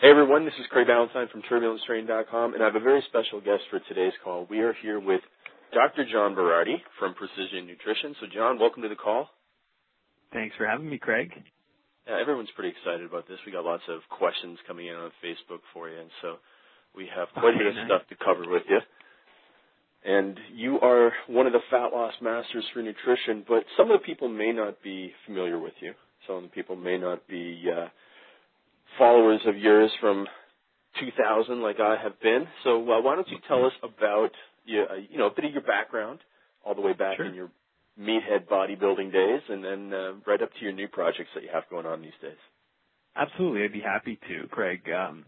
[0.00, 3.68] Hey everyone, this is Craig Ballantyne from TurbulenceTraining.com, and I have a very special guest
[3.68, 4.46] for today's call.
[4.48, 5.20] We are here with
[5.74, 6.06] Dr.
[6.10, 8.16] John Berardi from Precision Nutrition.
[8.18, 9.28] So, John, welcome to the call.
[10.32, 11.28] Thanks for having me, Craig.
[12.08, 13.36] Yeah, everyone's pretty excited about this.
[13.44, 16.36] We got lots of questions coming in on Facebook for you, and so
[16.96, 18.80] we have quite a bit of stuff to cover with you.
[20.06, 24.06] And you are one of the fat loss masters for nutrition, but some of the
[24.06, 25.92] people may not be familiar with you.
[26.26, 27.88] Some of the people may not be uh,
[28.98, 30.26] followers of yours from
[30.98, 32.46] 2000 like I have been.
[32.64, 34.30] So uh, why don't you tell us about
[34.64, 36.20] you, uh, you know a bit of your background
[36.64, 37.26] all the way back sure.
[37.26, 37.50] in your
[37.98, 41.64] meathead bodybuilding days, and then uh, right up to your new projects that you have
[41.70, 42.36] going on these days.
[43.16, 44.80] Absolutely, I'd be happy to, Craig.
[44.94, 45.24] Um,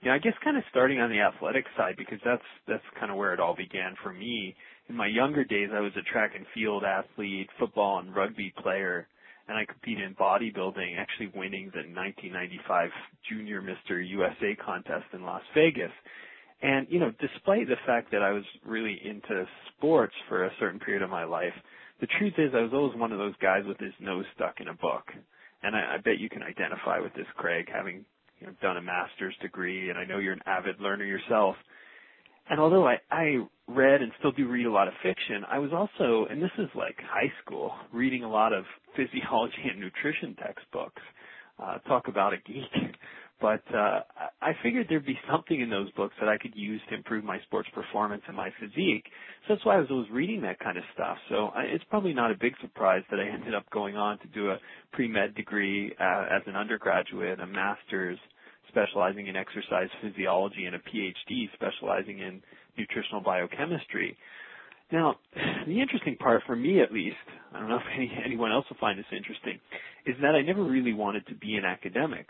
[0.00, 3.10] you know, I guess kind of starting on the athletic side because that's that's kind
[3.10, 4.54] of where it all began for me.
[4.88, 9.08] In my younger days, I was a track and field athlete, football and rugby player,
[9.48, 12.90] and I competed in bodybuilding, actually winning the 1995
[13.28, 14.06] Junior Mr.
[14.06, 15.92] USA contest in Las Vegas.
[16.62, 19.44] And you know, despite the fact that I was really into
[19.76, 21.52] sports for a certain period of my life,
[22.00, 24.68] the truth is I was always one of those guys with his nose stuck in
[24.68, 25.04] a book.
[25.62, 28.04] And I, I bet you can identify with this, Craig, having
[28.40, 31.56] you know, done a master's degree, and I know you're an avid learner yourself.
[32.48, 35.70] And although I, I read and still do read a lot of fiction, I was
[35.72, 38.64] also, and this is like high school, reading a lot of
[38.96, 41.02] physiology and nutrition textbooks.
[41.62, 42.96] Uh, talk about a geek.
[43.40, 44.00] But uh,
[44.40, 47.40] I figured there'd be something in those books that I could use to improve my
[47.40, 49.04] sports performance and my physique.
[49.46, 51.18] So that's why I was always reading that kind of stuff.
[51.28, 54.26] So I, it's probably not a big surprise that I ended up going on to
[54.28, 54.58] do a
[54.92, 58.18] pre-med degree uh, as an undergraduate, a master's
[58.68, 62.40] specializing in exercise physiology, and a PhD specializing in
[62.78, 64.16] nutritional biochemistry.
[64.92, 65.16] Now,
[65.66, 67.16] the interesting part for me at least,
[67.52, 69.58] I don't know if any, anyone else will find this interesting,
[70.06, 72.26] is that I never really wanted to be an academic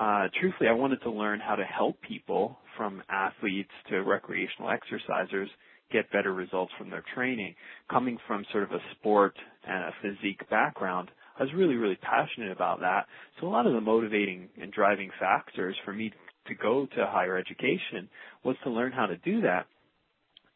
[0.00, 5.48] uh, truthfully, I wanted to learn how to help people from athletes to recreational exercisers
[5.92, 7.54] get better results from their training.
[7.90, 9.34] Coming from sort of a sport
[9.66, 13.06] and a physique background, I was really, really passionate about that.
[13.38, 16.12] So a lot of the motivating and driving factors for me
[16.46, 18.08] to go to higher education
[18.44, 19.66] was to learn how to do that.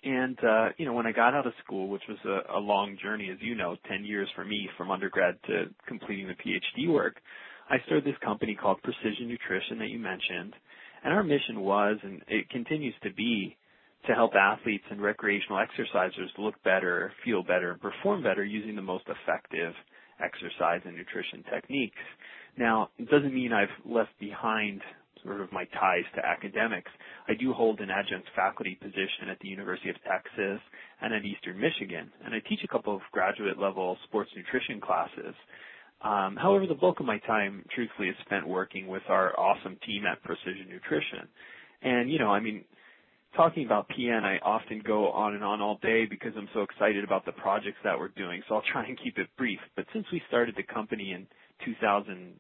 [0.03, 2.97] And uh, you know, when I got out of school, which was a, a long
[3.03, 7.17] journey, as you know, ten years for me from undergrad to completing the PhD work,
[7.71, 10.55] I started this company called Precision Nutrition that you mentioned,
[11.03, 13.57] and our mission was, and it continues to be,
[14.07, 18.83] to help athletes and recreational exercisers look better, feel better, and perform better using the
[18.83, 19.73] most effective
[20.23, 21.97] exercise and nutrition techniques.
[22.59, 24.83] Now, it doesn't mean I've left behind
[25.25, 26.91] sort of my ties to academics.
[27.29, 30.61] I do hold an adjunct faculty position at the University of Texas
[31.01, 35.35] and at Eastern Michigan, and I teach a couple of graduate level sports nutrition classes.
[36.03, 40.05] Um, however, the bulk of my time, truthfully, is spent working with our awesome team
[40.05, 41.27] at Precision Nutrition.
[41.83, 42.65] And, you know, I mean,
[43.37, 47.05] talking about PN, I often go on and on all day because I'm so excited
[47.05, 48.43] about the projects that we're doing.
[48.49, 49.61] So I'll try and keep it brief.
[49.77, 51.27] But since we started the company in
[51.65, 52.35] 2000,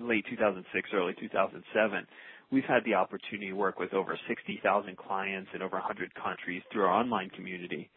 [0.00, 2.06] late 2006, early 2007,
[2.50, 6.84] we've had the opportunity to work with over 60,000 clients in over 100 countries through
[6.84, 7.88] our online community.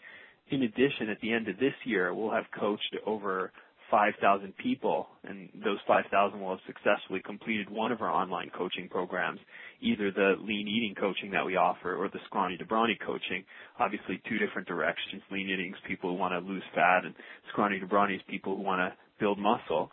[0.50, 3.52] In addition, at the end of this year, we'll have coached over
[3.92, 9.40] 5,000 people, and those 5,000 will have successfully completed one of our online coaching programs,
[9.82, 13.44] either the lean eating coaching that we offer or the scrawny to brawny coaching.
[13.80, 15.22] Obviously, two different directions.
[15.30, 17.14] Lean eating is people who want to lose fat, and
[17.52, 19.92] scrawny to brawny is people who want to build muscle.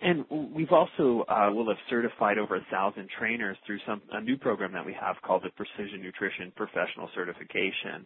[0.00, 4.36] And we've also uh, will have certified over a thousand trainers through some a new
[4.36, 8.04] program that we have called the Precision Nutrition Professional Certification.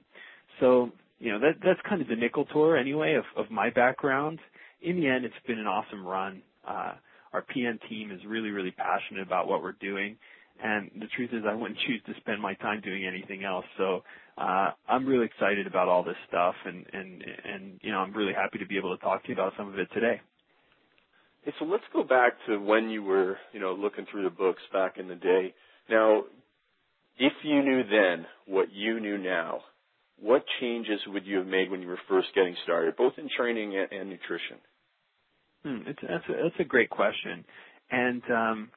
[0.61, 4.39] So you know that that's kind of the nickel tour anyway of, of my background
[4.83, 6.43] in the end, it's been an awesome run.
[6.67, 6.93] Uh,
[7.33, 10.17] our PN team is really, really passionate about what we're doing.
[10.63, 13.65] And the truth is, I wouldn't choose to spend my time doing anything else.
[13.79, 14.03] So
[14.39, 18.33] uh, I'm really excited about all this stuff, and and and you know, I'm really
[18.33, 20.21] happy to be able to talk to you about some of it today.
[21.45, 24.63] Hey, so let's go back to when you were, you know, looking through the books
[24.73, 25.55] back in the day.
[25.89, 26.25] Now,
[27.19, 29.61] if you knew then what you knew now,
[30.19, 33.77] what changes would you have made when you were first getting started, both in training
[33.77, 34.59] and, and nutrition?
[35.65, 37.45] Hmm, it's, that's a, that's a great question,
[37.91, 38.71] and um,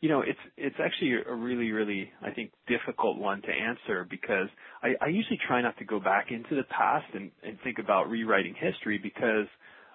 [0.00, 4.48] you know it's it's actually a really really I think difficult one to answer because
[4.82, 8.10] I, I usually try not to go back into the past and, and think about
[8.10, 9.46] rewriting history because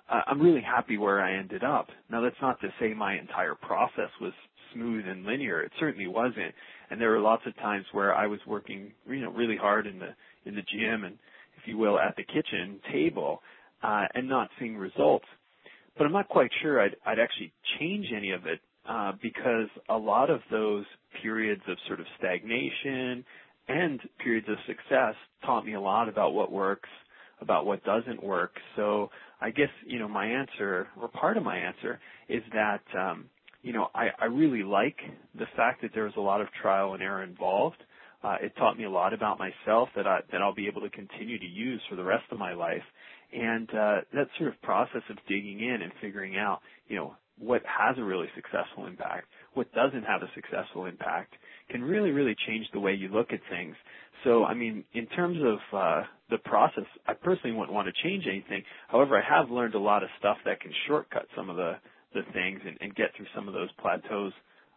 [0.09, 1.87] I'm really happy where I ended up.
[2.11, 4.33] Now that's not to say my entire process was
[4.73, 5.61] smooth and linear.
[5.61, 6.53] It certainly wasn't,
[6.89, 9.99] and there were lots of times where I was working you know really hard in
[9.99, 10.09] the
[10.45, 11.17] in the gym and
[11.57, 13.41] if you will at the kitchen table
[13.83, 15.25] uh, and not seeing results
[15.97, 19.97] but I'm not quite sure I'd, I'd actually change any of it uh, because a
[19.97, 20.85] lot of those
[21.21, 23.23] periods of sort of stagnation
[23.67, 25.15] and periods of success
[25.45, 26.89] taught me a lot about what works,
[27.41, 28.53] about what doesn't work.
[28.75, 29.09] So
[29.41, 31.99] I guess you know my answer, or part of my answer,
[32.29, 33.25] is that um,
[33.61, 34.97] you know I, I really like
[35.37, 37.77] the fact that there was a lot of trial and error involved.
[38.23, 40.89] Uh, it taught me a lot about myself that I that I'll be able to
[40.89, 42.83] continue to use for the rest of my life.
[43.33, 47.61] And uh, that sort of process of digging in and figuring out, you know, what
[47.65, 51.33] has a really successful impact, what doesn't have a successful impact,
[51.69, 53.75] can really, really change the way you look at things.
[54.23, 58.25] So, I mean, in terms of uh, the process, I personally wouldn't want to change
[58.27, 58.63] anything.
[58.87, 61.75] However, I have learned a lot of stuff that can shortcut some of the
[62.13, 64.31] the things and, and get through some of those plateaus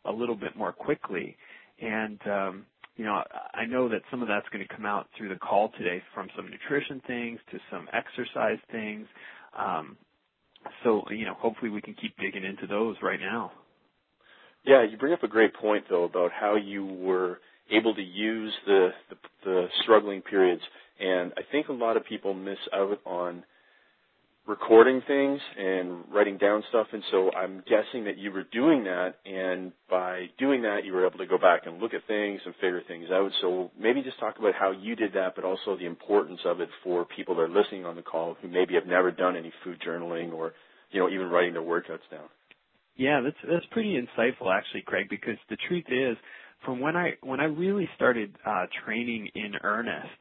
[0.05, 1.37] a little bit more quickly.
[1.81, 3.23] And um, you know,
[3.55, 6.29] I know that some of that's going to come out through the call today from
[6.37, 9.07] some nutrition things to some exercise things.
[9.57, 9.97] Um,
[10.83, 13.53] so, you know, hopefully we can keep digging into those right now.
[14.65, 17.39] Yeah, you bring up a great point though about how you were
[17.71, 20.63] able to use the, the, the struggling periods,
[21.01, 23.45] and I think a lot of people miss out on
[24.49, 26.87] recording things and writing down stuff.
[26.93, 31.07] And so I'm guessing that you were doing that, and by doing that, you were
[31.07, 33.31] able to go back and look at things and figure things out.
[33.43, 36.71] So maybe just talk about how you did that, but also the importance of it
[36.83, 39.79] for people that are listening on the call who maybe have never done any food
[39.87, 40.55] journaling or,
[40.91, 42.29] you know, even writing their workouts down.
[42.99, 45.09] Yeah, that's that's pretty insightful actually, Craig.
[45.11, 46.19] Because the truth is,
[46.67, 50.21] from when I when I really started uh, training in earnest,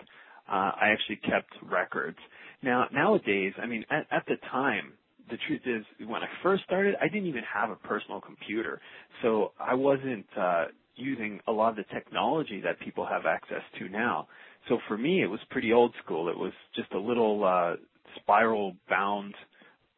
[0.50, 2.18] uh, I actually kept records
[2.63, 4.94] now, nowadays, I mean, at, at the time,
[5.29, 8.80] the truth is, when I first started, I didn't even have a personal computer,
[9.21, 10.65] so I wasn't uh,
[10.95, 14.27] using a lot of the technology that people have access to now.
[14.69, 16.30] So for me, it was pretty old school.
[16.30, 17.75] It was just a little uh,
[18.21, 19.35] spiral-bound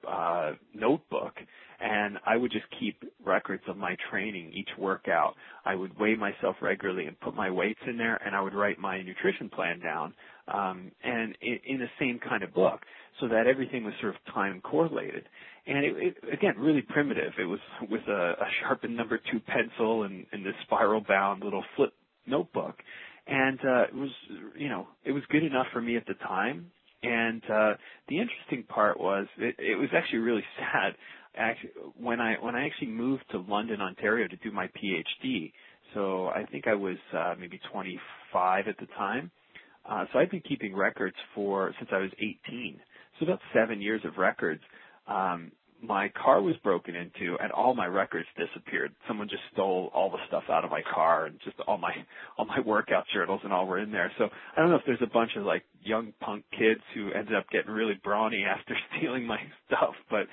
[0.07, 1.33] uh, notebook,
[2.09, 5.35] and I would just keep records of my training, each workout.
[5.63, 8.79] I would weigh myself regularly and put my weights in there, and I would write
[8.79, 10.13] my nutrition plan down
[10.47, 12.81] um, and in, in the same kind of book,
[13.19, 15.25] so that everything was sort of time correlated.
[15.67, 17.33] And it, it, again, really primitive.
[17.39, 21.63] It was with a, a sharpened number two pencil and, and this spiral bound little
[21.75, 21.93] flip
[22.25, 22.75] notebook.
[23.27, 24.09] And uh, it was,
[24.57, 26.71] you know, it was good enough for me at the time.
[27.03, 27.73] And uh,
[28.09, 30.95] the interesting part was, it, it was actually really sad.
[31.97, 35.51] When I when I actually moved to London, Ontario, to do my PhD,
[35.93, 39.31] so I think I was uh, maybe 25 at the time.
[39.89, 42.79] Uh, so I've been keeping records for since I was 18.
[43.19, 44.61] So about seven years of records.
[45.07, 48.93] Um, my car was broken into and all my records disappeared.
[49.07, 51.93] Someone just stole all the stuff out of my car and just all my
[52.37, 54.11] all my workout journals and all were in there.
[54.17, 57.35] So I don't know if there's a bunch of like young punk kids who ended
[57.35, 60.27] up getting really brawny after stealing my stuff, but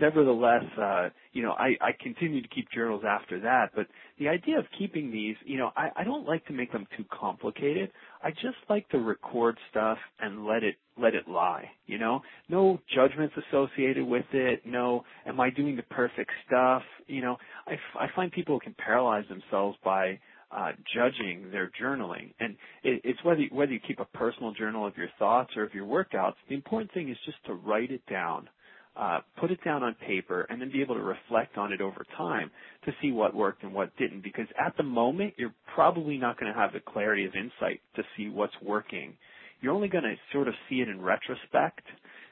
[0.00, 3.70] nevertheless, uh, you know, I, I continue to keep journals after that.
[3.74, 3.86] But
[4.18, 7.04] the idea of keeping these, you know, I, I don't like to make them too
[7.10, 7.90] complicated.
[8.22, 11.70] I just like to record stuff and let it let it lie.
[11.86, 14.62] You know, no judgments associated with it.
[14.64, 16.82] No, am I doing the perfect stuff?
[17.06, 20.18] You know, I, I find people can paralyze themselves by
[20.50, 22.32] uh, judging their journaling.
[22.40, 25.74] And it, it's whether whether you keep a personal journal of your thoughts or of
[25.74, 26.34] your workouts.
[26.48, 28.48] The important thing is just to write it down
[28.98, 32.04] uh, put it down on paper, and then be able to reflect on it over
[32.16, 32.50] time
[32.84, 34.22] to see what worked and what didn't.
[34.22, 38.02] Because at the moment, you're probably not going to have the clarity of insight to
[38.16, 39.14] see what's working.
[39.60, 41.82] You're only going to sort of see it in retrospect.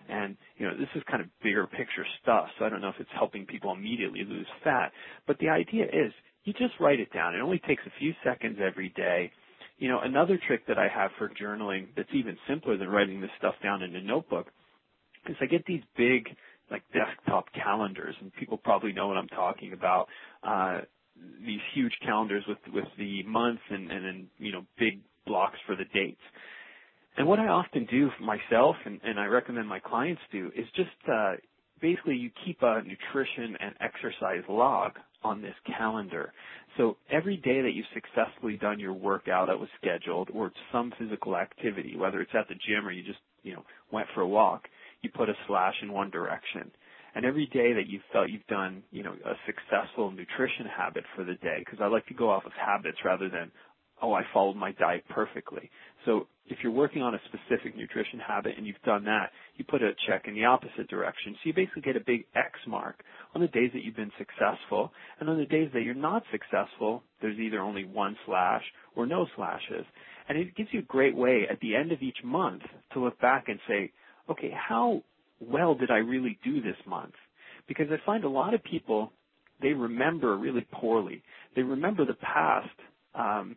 [0.08, 3.00] And, you know, this is kind of bigger picture stuff, so I don't know if
[3.00, 4.92] it's helping people immediately lose fat.
[5.26, 6.12] But the idea is
[6.44, 7.34] you just write it down.
[7.34, 9.32] It only takes a few seconds every day.
[9.78, 13.30] You know, another trick that I have for journaling that's even simpler than writing this
[13.38, 14.46] stuff down in a notebook
[15.28, 16.28] is I get these big
[16.70, 20.08] like desktop calendars, and people probably know what I'm talking about.
[20.42, 20.80] Uh,
[21.44, 25.76] these huge calendars with with the months and and then you know big blocks for
[25.76, 26.20] the dates.
[27.16, 30.90] And what I often do myself, and, and I recommend my clients do, is just
[31.10, 31.34] uh,
[31.80, 34.92] basically you keep a nutrition and exercise log
[35.22, 36.32] on this calendar.
[36.76, 41.36] So every day that you've successfully done your workout that was scheduled, or some physical
[41.36, 44.64] activity, whether it's at the gym or you just you know went for a walk,
[45.04, 46.70] you put a slash in one direction.
[47.14, 51.24] And every day that you felt you've done, you know, a successful nutrition habit for
[51.24, 53.52] the day, because I like to go off of habits rather than,
[54.02, 55.70] oh, I followed my diet perfectly.
[56.04, 59.82] So if you're working on a specific nutrition habit and you've done that, you put
[59.82, 61.34] a check in the opposite direction.
[61.34, 64.92] So you basically get a big X mark on the days that you've been successful.
[65.20, 68.62] And on the days that you're not successful, there's either only one slash
[68.96, 69.86] or no slashes.
[70.28, 73.20] And it gives you a great way at the end of each month to look
[73.20, 73.92] back and say,
[74.30, 75.02] okay, how
[75.40, 77.14] well did I really do this month?
[77.68, 79.12] Because I find a lot of people,
[79.62, 81.22] they remember really poorly.
[81.56, 82.68] They remember the past
[83.14, 83.56] um,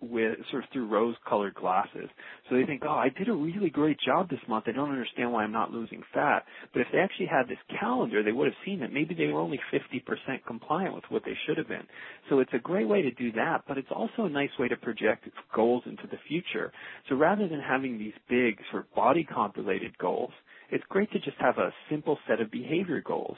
[0.00, 2.08] with sort of through rose-colored glasses.
[2.48, 4.64] So they think, oh, I did a really great job this month.
[4.68, 6.44] I don't understand why I'm not losing fat.
[6.72, 9.40] But if they actually had this calendar, they would have seen that maybe they were
[9.40, 11.86] only 50% compliant with what they should have been.
[12.28, 14.76] So it's a great way to do that, but it's also a nice way to
[14.76, 16.72] project goals into the future.
[17.08, 20.32] So rather than having these big sort of body comp related goals,
[20.70, 23.36] it's great to just have a simple set of behavior goals.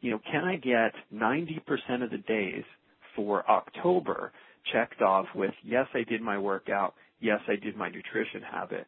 [0.00, 2.64] You know, can I get 90% of the days
[3.16, 4.32] for October
[4.72, 8.86] checked off with, yes, I did my workout, yes, I did my nutrition habit.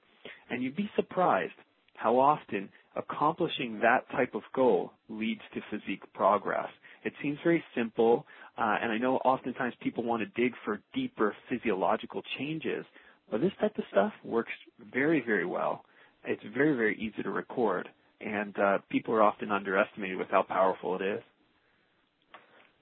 [0.50, 1.54] And you'd be surprised
[1.94, 6.68] how often accomplishing that type of goal leads to physique progress.
[7.04, 8.26] It seems very simple,
[8.58, 12.84] uh, and I know oftentimes people want to dig for deeper physiological changes,
[13.30, 14.52] but this type of stuff works
[14.92, 15.84] very, very well.
[16.24, 17.88] It's very, very easy to record,
[18.20, 21.22] and uh, people are often underestimated with how powerful it is.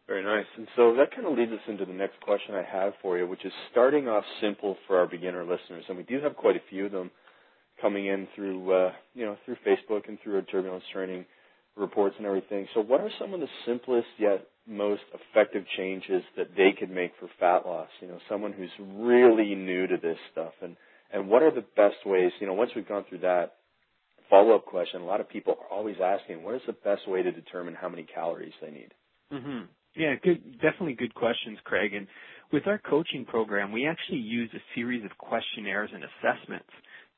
[0.07, 0.47] Very nice.
[0.57, 3.27] And so that kind of leads us into the next question I have for you,
[3.27, 5.85] which is starting off simple for our beginner listeners.
[5.89, 7.11] And we do have quite a few of them
[7.81, 11.25] coming in through, uh, you know, through Facebook and through our turbulence training
[11.77, 12.67] reports and everything.
[12.75, 17.13] So what are some of the simplest yet most effective changes that they could make
[17.19, 17.89] for fat loss?
[18.01, 20.77] You know, someone who's really new to this stuff and,
[21.13, 23.55] and what are the best ways, you know, once we've gone through that,
[24.29, 27.33] follow-up question, a lot of people are always asking, what is the best way to
[27.33, 28.93] determine how many calories they need?
[29.33, 29.65] Mm-hmm.
[29.97, 31.95] Yeah, good, definitely good questions, Craig.
[31.95, 32.07] And
[32.53, 36.71] with our coaching program, we actually use a series of questionnaires and assessments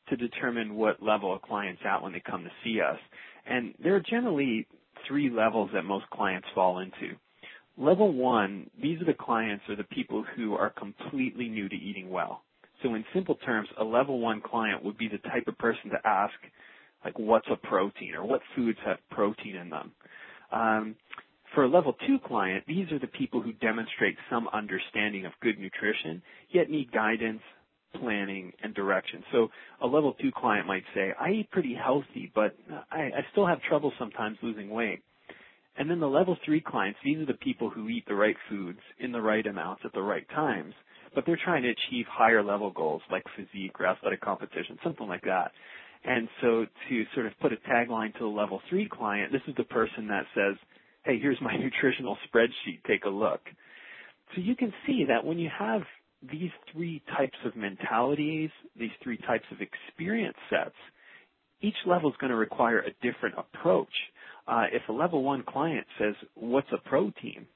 [0.09, 2.99] to determine what level a client's at when they come to see us.
[3.47, 4.67] And there are generally
[5.09, 7.17] three levels that most clients fall into.
[7.79, 12.11] Level one, these are the clients or the people who are completely new to eating
[12.11, 12.43] well.
[12.83, 15.99] So in simple terms, a level one client would be the type of person to
[16.09, 16.35] ask,
[17.05, 19.93] like, what's a protein or what foods have protein in them.
[20.53, 20.97] Um,
[21.57, 25.59] for a level two client, these are the people who demonstrate some understanding of good
[25.59, 26.21] nutrition,
[26.51, 27.41] yet need guidance,
[27.99, 29.25] planning, and direction.
[29.33, 29.49] So
[29.81, 32.55] a level two client might say, I eat pretty healthy, but
[32.93, 35.03] I, I still have trouble sometimes losing weight.
[35.79, 38.81] And then the level three clients, these are the people who eat the right foods
[38.99, 40.75] in the right amounts at the right times,
[41.15, 45.23] but they're trying to achieve higher level goals like physique or athletic competition, something like
[45.23, 45.53] that.
[46.05, 49.55] And so to sort of put a tagline to the level three client, this is
[49.57, 50.57] the person that says,
[51.07, 53.41] hey, here's my nutritional spreadsheet, take a look.
[54.35, 55.83] So you can see that when you have
[56.31, 60.75] these three types of mentalities, these three types of experience sets,
[61.61, 63.93] each level is going to require a different approach.
[64.49, 67.47] Uh, if a level one client says, what's a protein?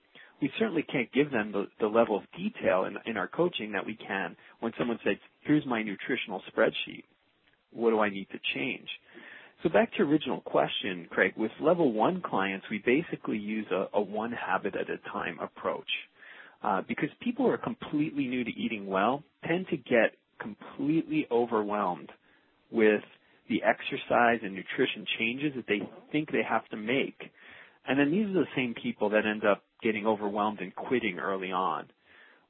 [0.40, 3.84] We certainly can't give them the, the level of detail in, in our coaching that
[3.84, 7.04] we can when someone says, here's my nutritional spreadsheet.
[7.72, 8.88] What do I need to change?
[9.62, 13.88] So back to your original question, Craig, with level one clients, we basically use a,
[13.92, 15.88] a one habit at a time approach.
[16.62, 22.10] Uh, because people who are completely new to eating well tend to get completely overwhelmed
[22.70, 23.02] with
[23.48, 25.80] the exercise and nutrition changes that they
[26.12, 27.30] think they have to make.
[27.86, 31.52] And then these are the same people that end up getting overwhelmed and quitting early
[31.52, 31.86] on.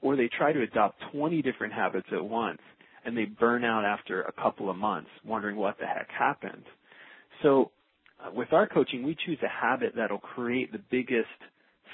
[0.02, 2.60] Or they try to adopt 20 different habits at once
[3.04, 6.64] and they burn out after a couple of months wondering what the heck happened.
[7.42, 7.70] So
[8.25, 11.28] uh, with our coaching, we choose a habit that'll create the biggest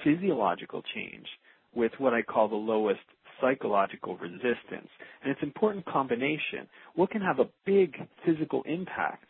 [0.05, 1.26] physiological change
[1.75, 3.00] with what I call the lowest
[3.41, 4.88] psychological resistance.
[5.23, 6.67] And it's an important combination.
[6.95, 9.29] What can have a big physical impact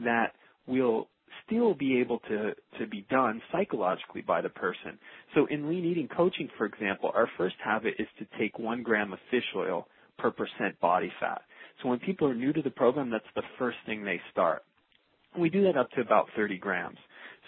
[0.00, 0.32] that
[0.66, 1.08] will
[1.46, 4.98] still be able to, to be done psychologically by the person.
[5.34, 9.12] So in lean eating coaching, for example, our first habit is to take one gram
[9.12, 9.86] of fish oil
[10.18, 11.42] per percent body fat.
[11.82, 14.62] So when people are new to the program, that's the first thing they start.
[15.38, 16.98] We do that up to about 30 grams.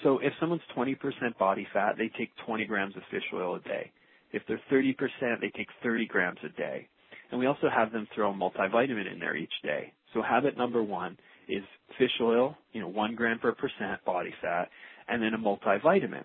[0.02, 0.96] So if someone's 20%
[1.38, 3.90] body fat, they take 20 grams of fish oil a day.
[4.32, 4.94] If they're 30%,
[5.40, 6.88] they take 30 grams a day.
[7.30, 9.92] And we also have them throw a multivitamin in there each day.
[10.14, 11.16] So habit number one
[11.48, 11.62] is
[11.98, 14.68] fish oil, you know, one gram per percent body fat,
[15.08, 16.24] and then a multivitamin.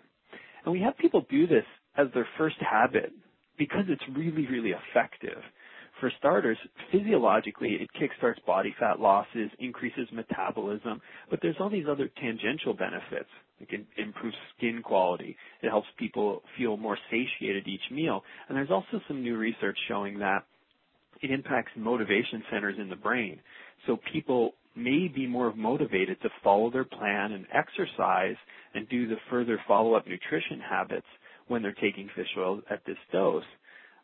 [0.65, 1.65] And we have people do this
[1.97, 3.11] as their first habit
[3.57, 5.41] because it's really, really effective
[6.03, 6.57] for starters,
[6.91, 13.29] physiologically, it kickstarts body fat losses, increases metabolism, but there's all these other tangential benefits.
[13.61, 15.37] It can improve skin quality.
[15.61, 18.21] It helps people feel more satiated each meal.
[18.49, 20.43] And there's also some new research showing that
[21.21, 23.39] it impacts motivation centers in the brain.
[23.87, 28.35] So people may be more motivated to follow their plan and exercise
[28.73, 31.07] and do the further follow-up nutrition habits
[31.47, 33.45] when they're taking fish oil at this dose.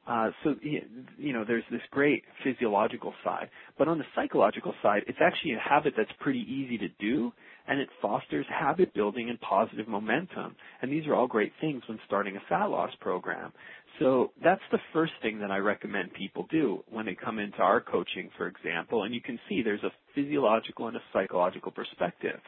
[0.09, 3.47] Uh, so you know, there's this great physiological side,
[3.77, 7.31] but on the psychological side, it's actually a habit that's pretty easy to do,
[7.67, 10.55] and it fosters habit building and positive momentum.
[10.81, 13.53] And these are all great things when starting a fat loss program.
[13.99, 17.79] So that's the first thing that I recommend people do when they come into our
[17.79, 19.03] coaching, for example.
[19.03, 22.39] And you can see there's a physiological and a psychological perspective.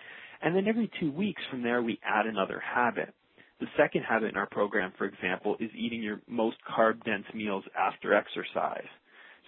[0.42, 3.14] And then every two weeks from there, we add another habit.
[3.62, 7.64] The second habit in our program, for example, is eating your most carb dense meals
[7.78, 8.88] after exercise.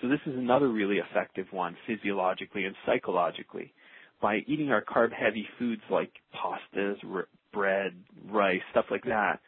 [0.01, 3.73] So this is another really effective one physiologically and psychologically.
[4.21, 7.93] By eating our carb heavy foods like pastas, r- bread,
[8.29, 9.39] rice, stuff like that,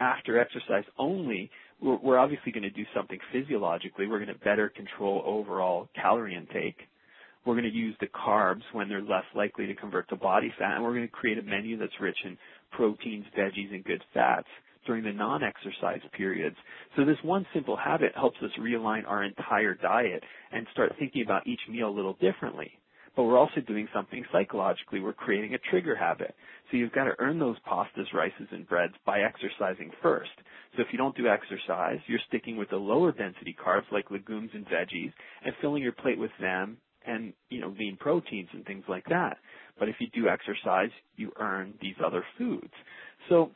[0.00, 1.48] after exercise only,
[1.80, 4.08] we're, we're obviously going to do something physiologically.
[4.08, 6.78] We're going to better control overall calorie intake.
[7.44, 10.76] We're going to use the carbs when they're less likely to convert to body fat,
[10.76, 12.38] and we're going to create a menu that's rich in
[12.72, 14.48] proteins, veggies, and good fats
[14.86, 16.56] during the non-exercise periods.
[16.96, 20.22] So this one simple habit helps us realign our entire diet
[20.52, 22.70] and start thinking about each meal a little differently.
[23.16, 25.00] But we're also doing something psychologically.
[25.00, 26.34] We're creating a trigger habit.
[26.70, 30.32] So you've got to earn those pastas, rices, and breads by exercising first.
[30.76, 34.50] So if you don't do exercise, you're sticking with the lower density carbs like legumes
[34.52, 35.12] and veggies
[35.44, 39.38] and filling your plate with them and, you know, lean proteins and things like that.
[39.78, 42.72] But if you do exercise, you earn these other foods.
[43.28, 43.50] So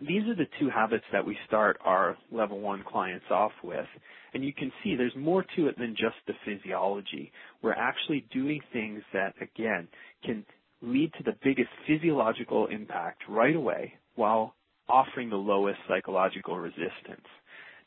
[0.00, 3.86] these are the two habits that we start our level one clients off with.
[4.34, 7.32] And you can see there's more to it than just the physiology.
[7.62, 9.88] We're actually doing things that, again,
[10.24, 10.44] can
[10.82, 14.54] lead to the biggest physiological impact right away while
[14.88, 17.26] offering the lowest psychological resistance.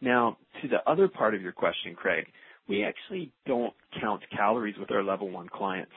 [0.01, 2.25] Now, to the other part of your question, Craig,
[2.67, 5.91] we actually don't count calories with our level one clients.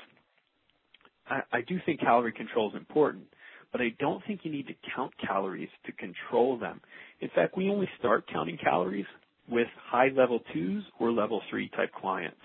[1.29, 3.25] I, I do think calorie control is important,
[3.73, 6.81] but I don't think you need to count calories to control them.
[7.21, 9.07] In fact, we only start counting calories
[9.49, 12.37] with high level twos or level three type clients.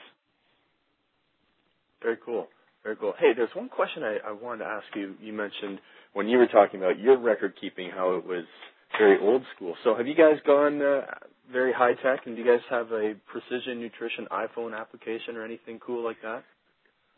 [2.02, 2.48] Very cool.
[2.84, 3.14] Very cool.
[3.20, 5.16] Hey, there's one question I, I wanted to ask you.
[5.22, 5.80] You mentioned
[6.14, 8.46] when you were talking about your record keeping, how it was
[8.98, 9.76] very old school.
[9.84, 11.02] So have you guys gone uh,
[11.52, 15.80] very high tech, and do you guys have a precision nutrition iPhone application or anything
[15.80, 16.44] cool like that?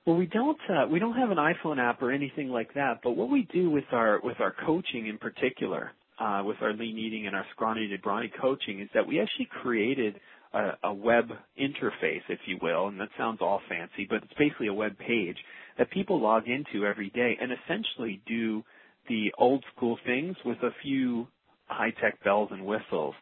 [0.06, 3.02] Well, we don't uh, we don't have an iPhone app or anything like that.
[3.04, 6.98] But what we do with our with our coaching in particular, uh, with our lean
[6.98, 10.20] eating and our scrawny to brawny coaching, is that we actually created
[10.54, 11.26] a, a web
[11.60, 15.38] interface, if you will, and that sounds all fancy, but it's basically a web page
[15.78, 18.63] that people log into every day and essentially do
[19.08, 21.28] the old school things with a few
[21.67, 23.15] high tech bells and whistles.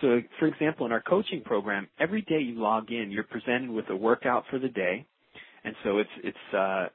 [0.00, 3.88] So, for example, in our coaching program, every day you log in, you're presented with
[3.90, 5.06] a workout for the day,
[5.64, 6.86] and so it's it's uh,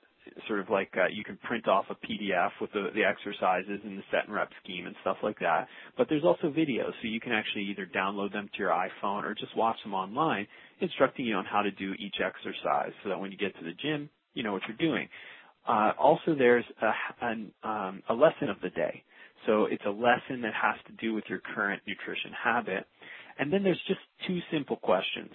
[0.47, 3.97] sort of like uh, you can print off a PDF with the, the exercises and
[3.97, 5.67] the set and rep scheme and stuff like that.
[5.97, 9.33] But there's also videos, so you can actually either download them to your iPhone or
[9.33, 10.47] just watch them online,
[10.81, 13.73] instructing you on how to do each exercise, so that when you get to the
[13.81, 15.07] gym, you know what you're doing.
[15.67, 19.03] Uh, also, there's a, an, um, a lesson of the day.
[19.45, 22.85] So it's a lesson that has to do with your current nutrition habit.
[23.39, 25.31] And then there's just two simple questions.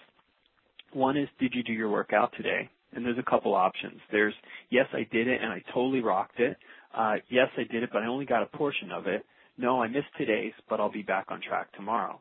[0.92, 2.68] One is, did you do your workout today?
[2.94, 4.00] And there's a couple options.
[4.10, 4.34] There's,
[4.70, 6.56] yes, I did it and I totally rocked it.
[6.94, 9.24] Uh, yes, I did it, but I only got a portion of it.
[9.56, 12.20] No, I missed today's, but I'll be back on track tomorrow.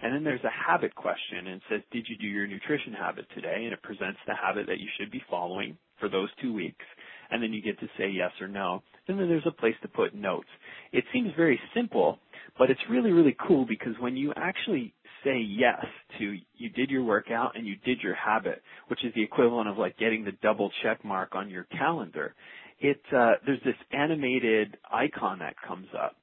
[0.00, 3.26] And then there's a habit question and it says, did you do your nutrition habit
[3.34, 3.62] today?
[3.64, 6.84] And it presents the habit that you should be following for those two weeks.
[7.30, 8.82] And then you get to say yes or no.
[9.08, 10.48] And then there's a place to put notes.
[10.92, 12.18] It seems very simple,
[12.58, 14.94] but it's really, really cool because when you actually
[15.24, 15.84] say yes
[16.18, 19.78] to you did your workout and you did your habit, which is the equivalent of
[19.78, 22.34] like getting the double check mark on your calendar.
[22.80, 26.16] It uh, there's this animated icon that comes up,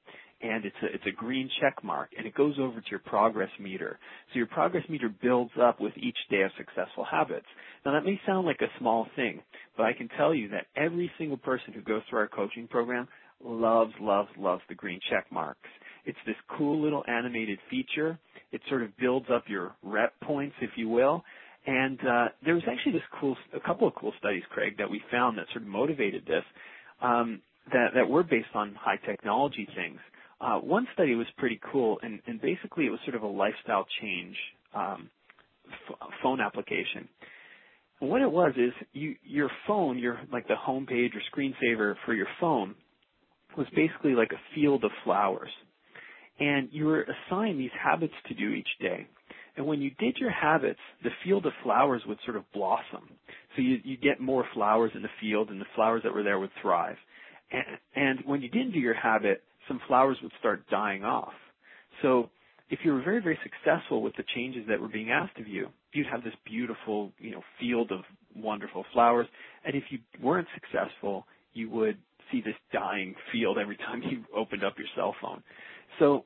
[0.48, 3.50] and it's a it's a green check mark, and it goes over to your progress
[3.60, 3.98] meter.
[4.32, 7.46] So your progress meter builds up with each day of successful habits.
[7.84, 9.42] Now that may sound like a small thing,
[9.76, 13.08] but I can tell you that every single person who goes through our coaching program
[13.44, 15.68] loves, loves, loves the green check marks.
[16.04, 18.18] It's this cool little animated feature
[18.52, 21.24] it sort of builds up your rep points, if you will.
[21.66, 25.02] And uh, there was actually this cool, a couple of cool studies, Craig, that we
[25.10, 26.44] found that sort of motivated this,
[27.02, 29.98] um, that that were based on high technology things.
[30.40, 33.86] Uh, one study was pretty cool, and, and basically it was sort of a lifestyle
[34.00, 34.36] change
[34.74, 35.10] um,
[35.90, 37.08] f- phone application.
[38.00, 41.94] And what it was is you, your phone, your like the home page or screensaver
[42.04, 42.74] for your phone,
[43.56, 45.50] was basically like a field of flowers
[46.38, 49.06] and you were assigned these habits to do each day.
[49.56, 53.08] And when you did your habits, the field of flowers would sort of blossom.
[53.54, 56.38] So you you get more flowers in the field, and the flowers that were there
[56.38, 56.96] would thrive.
[57.50, 61.32] And, and when you didn't do your habit, some flowers would start dying off.
[62.02, 62.30] So
[62.70, 65.68] if you were very, very successful with the changes that were being asked of you,
[65.92, 68.00] you'd have this beautiful, you know, field of
[68.34, 69.26] wonderful flowers.
[69.64, 71.98] And if you weren't successful, you would
[72.30, 75.42] see this dying field every time you opened up your cell phone.
[75.98, 76.24] So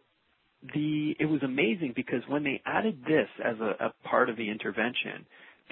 [0.75, 4.51] the it was amazing because when they added this as a, a part of the
[4.51, 5.25] intervention,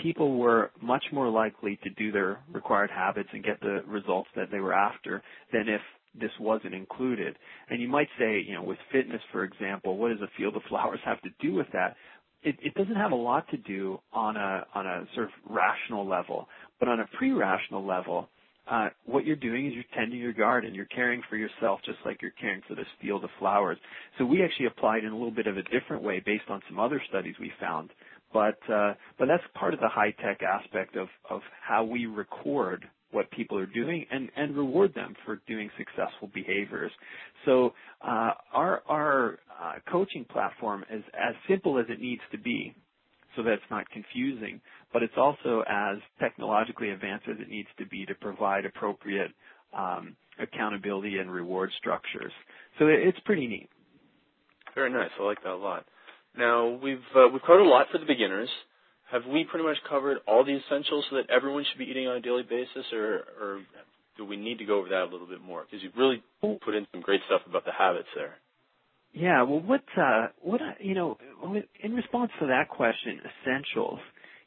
[0.03, 4.51] people were much more likely to do their required habits and get the results that
[4.51, 5.81] they were after than if
[6.15, 7.37] this wasn't included.
[7.69, 10.63] And you might say, you know, with fitness, for example, what does a field of
[10.69, 11.97] flowers have to do with that?
[12.43, 16.09] It, it doesn't have a lot to do on a on a sort of rational
[16.09, 16.47] level,
[16.79, 18.29] but on a pre-rational level,
[18.71, 20.75] uh, what you're doing is you're tending your garden.
[20.75, 23.79] You're caring for yourself just like you're caring for this field of flowers.
[24.19, 26.79] So we actually applied in a little bit of a different way based on some
[26.79, 27.91] other studies we found.
[28.33, 32.85] But uh, but that's part of the high tech aspect of of how we record
[33.11, 36.93] what people are doing and and reward them for doing successful behaviors.
[37.45, 42.75] So uh, our our uh, coaching platform is as simple as it needs to be
[43.37, 44.61] so that it's not confusing,
[44.93, 49.31] but it's also as technologically advanced as it needs to be to provide appropriate
[49.77, 52.33] um, accountability and reward structures.
[52.79, 53.69] So it's pretty neat.
[54.75, 55.11] Very nice.
[55.19, 55.85] I like that a lot.
[56.37, 58.49] Now we've uh, we've covered a lot for the beginners.
[59.11, 62.21] Have we pretty much covered all the essentials that everyone should be eating on a
[62.21, 63.61] daily basis, or, or
[64.17, 65.65] do we need to go over that a little bit more?
[65.65, 68.37] Because you've really put in some great stuff about the habits there.
[69.15, 71.17] Yeah, well, what uh, what you know,
[71.83, 74.01] in response to that question, essentials.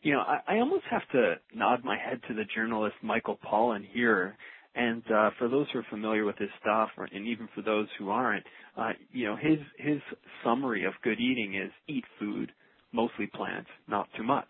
[0.03, 3.85] You know, I, I almost have to nod my head to the journalist Michael Pollan
[3.91, 4.35] here.
[4.73, 7.87] And uh, for those who are familiar with his stuff, or, and even for those
[7.99, 8.45] who aren't,
[8.77, 9.99] uh, you know, his his
[10.45, 12.51] summary of good eating is eat food,
[12.91, 14.49] mostly plants, not too much.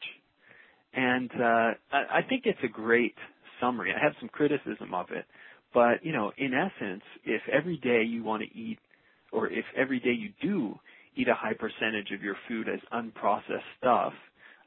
[0.93, 3.15] And uh, I, I think it's a great
[3.59, 3.93] summary.
[3.93, 5.25] I have some criticism of it,
[5.73, 8.79] but you know, in essence, if every day you want to eat
[9.31, 10.77] or if every day you do
[11.15, 14.13] eat a high percentage of your food as unprocessed stuff,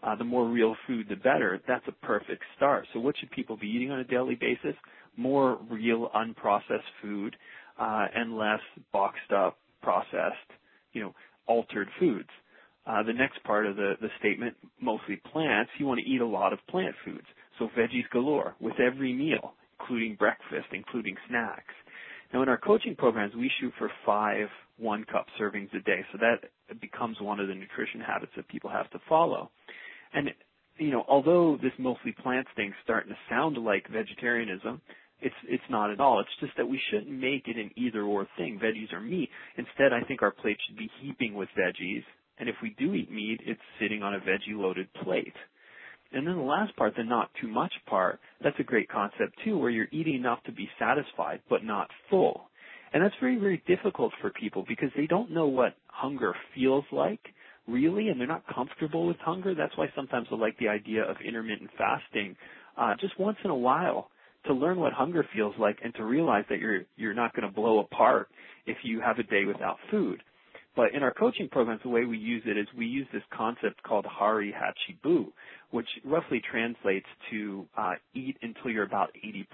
[0.03, 1.61] uh, the more real food, the better.
[1.67, 2.87] That's a perfect start.
[2.93, 4.77] So what should people be eating on a daily basis?
[5.17, 7.37] More real unprocessed food
[7.79, 8.61] uh, and less
[8.93, 10.51] boxed up, processed,
[10.93, 11.15] you know,
[11.47, 12.29] altered foods.
[12.87, 16.27] Uh, the next part of the, the statement, mostly plants, you want to eat a
[16.27, 17.27] lot of plant foods.
[17.59, 21.73] So veggies galore with every meal, including breakfast, including snacks.
[22.33, 26.05] Now, in our coaching programs, we shoot for five one cup servings a day.
[26.13, 29.51] So that becomes one of the nutrition habits that people have to follow.
[30.13, 30.31] And,
[30.79, 34.81] you know, although this mostly plants thing's starting to sound like vegetarianism,
[35.21, 36.21] it's it's not at all.
[36.21, 39.31] It's just that we shouldn't make it an either or thing, veggies or meat.
[39.57, 42.03] Instead, I think our plate should be heaping with veggies.
[42.39, 45.35] And if we do eat meat, it's sitting on a veggie loaded plate.
[46.13, 49.59] And then the last part, the not too much part, that's a great concept too,
[49.59, 52.49] where you're eating enough to be satisfied, but not full.
[52.93, 57.21] And that's very, very difficult for people because they don't know what hunger feels like,
[57.67, 59.55] really, and they're not comfortable with hunger.
[59.55, 62.37] That's why sometimes I like the idea of intermittent fasting,
[62.77, 64.11] uh, just once in a while
[64.47, 67.53] to learn what hunger feels like and to realize that you're, you're not going to
[67.53, 68.29] blow apart
[68.67, 70.23] if you have a day without food.
[70.77, 73.83] But in our coaching programs, the way we use it is we use this concept
[73.85, 75.27] called Hara Hachi Bu,
[75.71, 79.45] which roughly translates to uh, eat until you're about 80%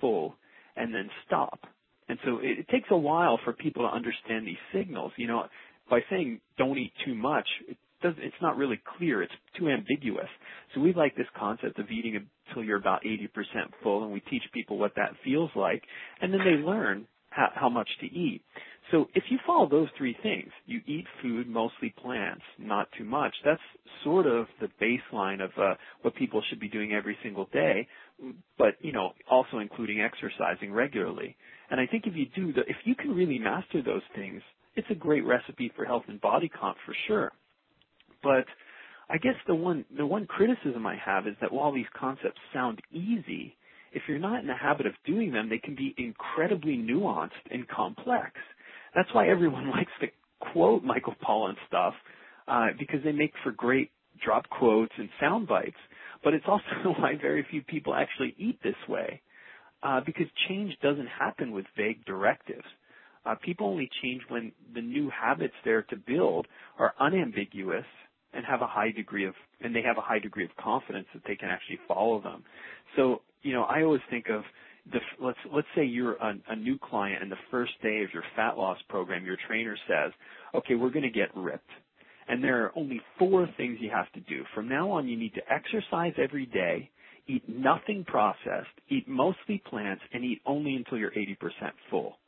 [0.00, 0.36] full
[0.76, 1.60] and then stop.
[2.08, 5.12] And so it, it takes a while for people to understand these signals.
[5.16, 5.44] You know,
[5.88, 9.22] by saying don't eat too much, it does, it's not really clear.
[9.22, 10.28] It's too ambiguous.
[10.74, 13.28] So we like this concept of eating until you're about 80%
[13.82, 15.82] full, and we teach people what that feels like,
[16.20, 18.42] and then they learn how, how much to eat.
[18.90, 23.32] So if you follow those three things, you eat food, mostly plants, not too much.
[23.44, 23.60] That's
[24.02, 27.86] sort of the baseline of uh, what people should be doing every single day,
[28.58, 31.36] but you know, also including exercising regularly.
[31.70, 34.42] And I think if you do, the, if you can really master those things,
[34.74, 37.30] it's a great recipe for health and body comp for sure.
[38.22, 38.46] But
[39.08, 42.80] I guess the one the one criticism I have is that while these concepts sound
[42.92, 43.56] easy,
[43.92, 47.66] if you're not in the habit of doing them, they can be incredibly nuanced and
[47.68, 48.32] complex.
[48.94, 50.08] That's why everyone likes to
[50.52, 51.94] quote Michael Pollan stuff
[52.48, 53.90] uh, because they make for great
[54.24, 55.76] drop quotes and sound bites.
[56.22, 56.64] But it's also
[56.98, 59.22] why very few people actually eat this way
[59.82, 62.64] uh, because change doesn't happen with vague directives.
[63.24, 66.46] Uh, people only change when the new habits there to build
[66.78, 67.84] are unambiguous
[68.32, 71.22] and have a high degree of and they have a high degree of confidence that
[71.26, 72.44] they can actually follow them.
[72.96, 74.42] So you know, I always think of
[74.92, 78.24] the, let's let's say you're a, a new client and the first day of your
[78.36, 80.12] fat loss program, your trainer says,
[80.54, 81.70] "Okay, we're going to get ripped."
[82.28, 84.44] And there are only four things you have to do.
[84.54, 86.88] From now on, you need to exercise every day,
[87.26, 91.36] eat nothing processed, eat mostly plants, and eat only until you're 80%
[91.90, 92.18] full.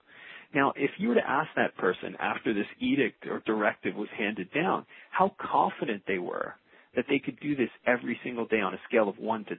[0.55, 4.53] Now, if you were to ask that person after this edict or directive was handed
[4.53, 6.55] down, how confident they were
[6.97, 9.59] that they could do this every single day on a scale of 1 to 10,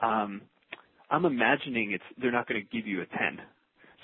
[0.00, 0.42] um,
[1.10, 3.40] I'm imagining it's they're not going to give you a 10.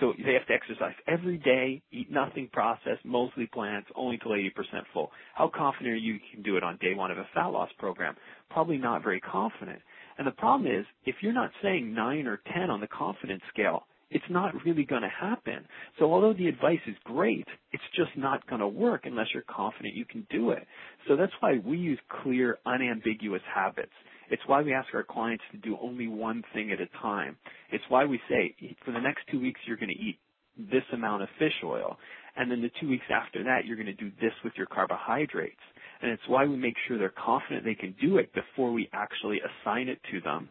[0.01, 4.51] So they have to exercise every day, eat nothing processed, mostly plants, only till 80%
[4.95, 5.11] full.
[5.35, 7.69] How confident are you you can do it on day one of a fat loss
[7.79, 8.17] program?
[8.49, 9.81] Probably not very confident.
[10.19, 13.85] And the problem is, if you're not saying 9 or 10 on the confidence scale,
[14.11, 15.65] it's not really going to happen.
[15.99, 19.95] So although the advice is great, it's just not going to work unless you're confident
[19.95, 20.67] you can do it.
[21.09, 23.93] So that's why we use clear, unambiguous habits.
[24.31, 27.37] It's why we ask our clients to do only one thing at a time.
[27.73, 30.19] It's why we say, for the next two weeks, you're going to eat
[30.57, 31.97] this amount of fish oil.
[32.37, 35.61] And then the two weeks after that, you're going to do this with your carbohydrates.
[36.03, 39.41] And it's why we make sure they're confident they can do it before we actually
[39.41, 40.49] assign it to them.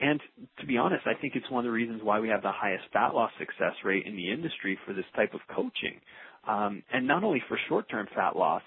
[0.00, 0.20] And
[0.60, 2.84] to be honest, I think it's one of the reasons why we have the highest
[2.92, 6.00] fat loss success rate in the industry for this type of coaching.
[6.48, 8.62] Um, and not only for short-term fat loss,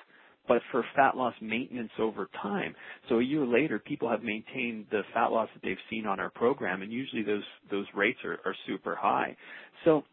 [0.48, 2.76] but for fat loss maintenance over time.
[3.10, 6.30] So a year later, people have maintained the fat loss that they've seen on our
[6.30, 9.36] program, and usually those those rates are, are super high.
[9.86, 10.04] So,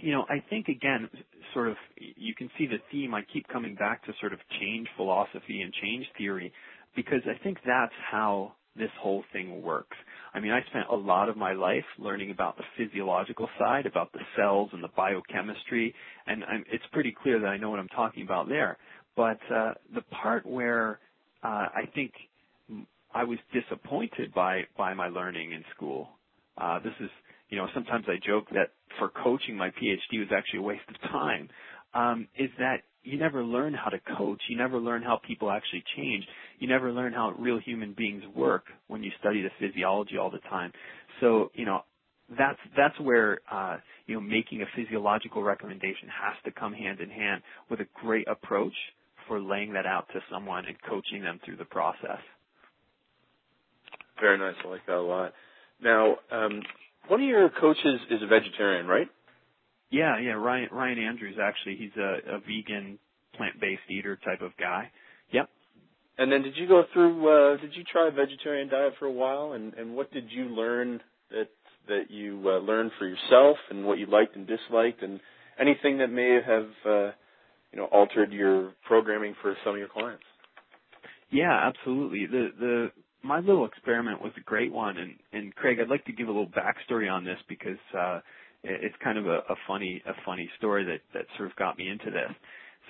[0.00, 1.08] you know, I think again,
[1.54, 3.14] sort of, you can see the theme.
[3.14, 6.52] I keep coming back to sort of change philosophy and change theory,
[6.94, 9.96] because I think that's how this whole thing works.
[10.34, 14.12] I mean, I spent a lot of my life learning about the physiological side, about
[14.12, 15.94] the cells and the biochemistry,
[16.26, 18.76] and I'm, it's pretty clear that I know what I'm talking about there.
[19.16, 20.98] But uh, the part where
[21.44, 22.12] uh, I think
[23.14, 26.08] I was disappointed by by my learning in school.
[26.58, 27.10] Uh, this is,
[27.48, 31.10] you know, sometimes I joke that for coaching, my PhD was actually a waste of
[31.10, 31.48] time.
[31.94, 34.40] Um, is that you never learn how to coach.
[34.48, 36.24] You never learn how people actually change.
[36.58, 40.38] You never learn how real human beings work when you study the physiology all the
[40.50, 40.72] time.
[41.20, 41.82] So, you know,
[42.38, 47.10] that's that's where uh, you know making a physiological recommendation has to come hand in
[47.10, 48.72] hand with a great approach
[49.28, 52.18] for laying that out to someone and coaching them through the process.
[54.20, 54.54] Very nice.
[54.64, 55.32] I like that a lot.
[55.82, 56.62] Now, um,
[57.08, 59.08] one of your coaches is a vegetarian, right?
[59.94, 60.32] Yeah, yeah.
[60.32, 62.98] Ryan Ryan Andrews actually, he's a, a vegan,
[63.36, 64.90] plant-based eater type of guy.
[65.30, 65.48] Yep.
[66.18, 67.14] And then, did you go through?
[67.28, 69.52] Uh, did you try a vegetarian diet for a while?
[69.52, 71.48] And and what did you learn that
[71.86, 75.20] that you uh, learned for yourself, and what you liked and disliked, and
[75.60, 77.12] anything that may have uh,
[77.70, 80.24] you know altered your programming for some of your clients.
[81.30, 82.26] Yeah, absolutely.
[82.26, 82.90] The the
[83.22, 86.32] my little experiment was a great one, and and Craig, I'd like to give a
[86.32, 88.20] little backstory on this because uh,
[88.64, 92.10] it's kind of a, funny a funny story that that sort of got me into
[92.10, 92.30] this.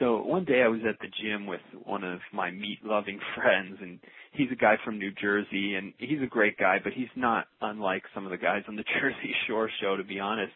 [0.00, 3.78] So one day I was at the gym with one of my meat loving friends
[3.80, 3.98] and
[4.32, 8.02] he's a guy from New Jersey and he's a great guy, but he's not unlike
[8.14, 10.52] some of the guys on the Jersey Shore show to be honest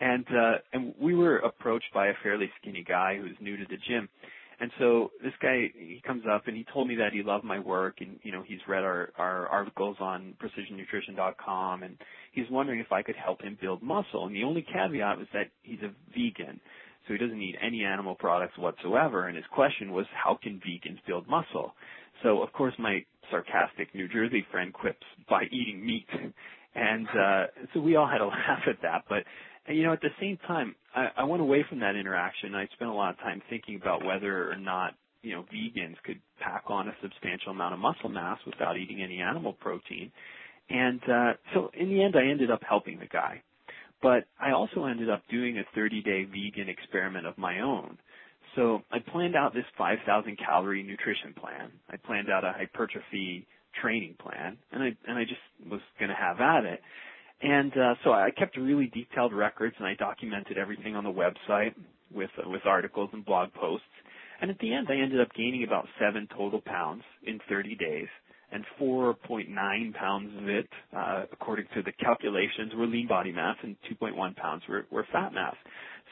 [0.00, 3.78] and uh and we were approached by a fairly skinny guy who's new to the
[3.88, 4.08] gym
[4.58, 7.58] and so this guy he comes up and he told me that he loved my
[7.58, 11.98] work and you know he's read our our articles on precisionnutrition.com and
[12.32, 14.26] he's wondering if I could help him build muscle.
[14.26, 16.60] And the only caveat was that he's a vegan
[17.06, 19.28] so he doesn't eat any animal products whatsoever.
[19.28, 21.74] And his question was how can vegans build muscle?
[22.22, 26.08] So of course my sarcastic New Jersey friend quips by eating meat.
[26.78, 29.04] And uh so we all had a laugh at that.
[29.08, 29.24] But
[29.68, 32.54] you know, at the same time, I, I went away from that interaction.
[32.54, 36.20] I spent a lot of time thinking about whether or not, you know, vegans could
[36.40, 40.10] pack on a substantial amount of muscle mass without eating any animal protein.
[40.70, 43.42] And uh, so in the end, I ended up helping the guy.
[44.02, 47.98] But I also ended up doing a 30 day vegan experiment of my own.
[48.54, 51.70] So I planned out this 5,000 calorie nutrition plan.
[51.90, 53.46] I planned out a hypertrophy
[53.80, 56.80] training plan, and I and I just was going to have at it.
[57.42, 61.74] And uh, so I kept really detailed records, and I documented everything on the website
[62.14, 63.86] with uh, with articles and blog posts.
[64.40, 68.08] And at the end, I ended up gaining about seven total pounds in 30 days,
[68.52, 73.76] and 4.9 pounds of it, uh, according to the calculations, were lean body mass, and
[73.90, 75.56] 2.1 pounds were, were fat mass.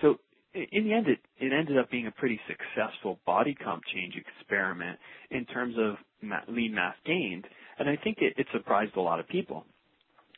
[0.03, 0.17] So
[0.55, 4.99] in the end, it, it ended up being a pretty successful body comp change experiment
[5.31, 7.45] in terms of ma- lean mass gained,
[7.79, 9.67] and I think it, it surprised a lot of people.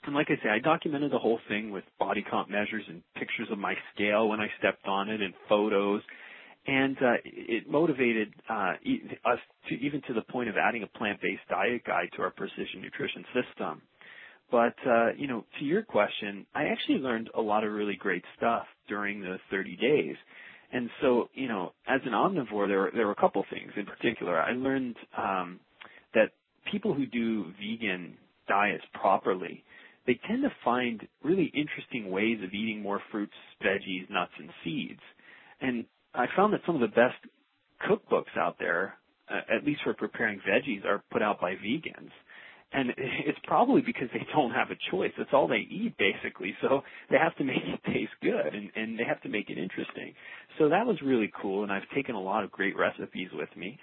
[0.07, 3.49] And like I say, I documented the whole thing with body comp measures and pictures
[3.51, 6.01] of my scale when I stepped on it and photos.
[6.69, 8.75] And uh, it motivated uh,
[9.25, 9.39] us
[9.69, 13.25] to even to the point of adding a plant-based diet guide to our precision nutrition
[13.35, 13.83] system.
[14.51, 18.25] But uh, you know, to your question, I actually learned a lot of really great
[18.37, 20.17] stuff during the 30 days.
[20.73, 23.87] And so, you know, as an omnivore, there were, there were a couple things in
[23.87, 24.41] particular.
[24.41, 25.61] I learned um,
[26.15, 26.31] that
[26.71, 28.17] people who do vegan
[28.49, 29.65] diets properly
[30.07, 35.01] they tend to find really interesting ways of eating more fruits, veggies, nuts, and seeds.
[35.61, 37.17] And I found that some of the best
[37.89, 38.95] cookbooks out there,
[39.31, 42.11] uh, at least for preparing veggies, are put out by vegans.
[42.73, 45.13] And it's probably because they don't have a choice.
[45.19, 46.55] That's all they eat basically.
[46.63, 49.59] So they have to make it taste good and, and they have to make it
[49.59, 50.15] interesting.
[50.59, 53.79] So that was really cool and I've taken a lot of great recipes with me.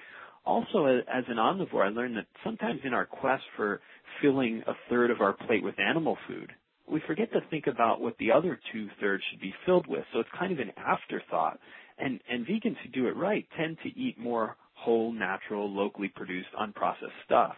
[0.46, 3.80] Also, as an omnivore, I learned that sometimes in our quest for
[4.22, 6.52] filling a third of our plate with animal food,
[6.90, 10.04] we forget to think about what the other two thirds should be filled with.
[10.14, 11.60] So it's kind of an afterthought.
[11.98, 16.50] And, and vegans who do it right tend to eat more whole, natural, locally produced,
[16.60, 17.54] unprocessed stuff.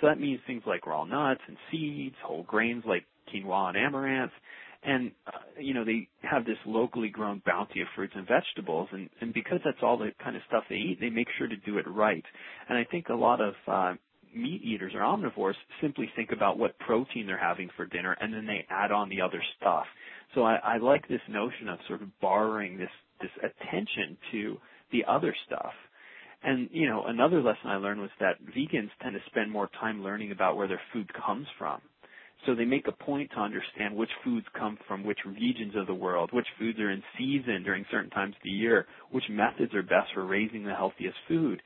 [0.00, 4.32] So that means things like raw nuts and seeds, whole grains like quinoa and amaranth,
[4.84, 9.08] and uh, you know they have this locally grown bounty of fruits and vegetables and
[9.20, 11.78] and because that's all the kind of stuff they eat they make sure to do
[11.78, 12.24] it right
[12.68, 13.94] and i think a lot of uh
[14.34, 18.46] meat eaters or omnivores simply think about what protein they're having for dinner and then
[18.46, 19.86] they add on the other stuff.
[20.34, 24.58] So i i like this notion of sort of borrowing this this attention to
[24.92, 25.72] the other stuff.
[26.42, 30.02] And you know another lesson i learned was that vegans tend to spend more time
[30.02, 31.80] learning about where their food comes from.
[32.46, 35.94] So they make a point to understand which foods come from which regions of the
[35.94, 39.82] world, which foods are in season during certain times of the year, which methods are
[39.82, 41.62] best for raising the healthiest food.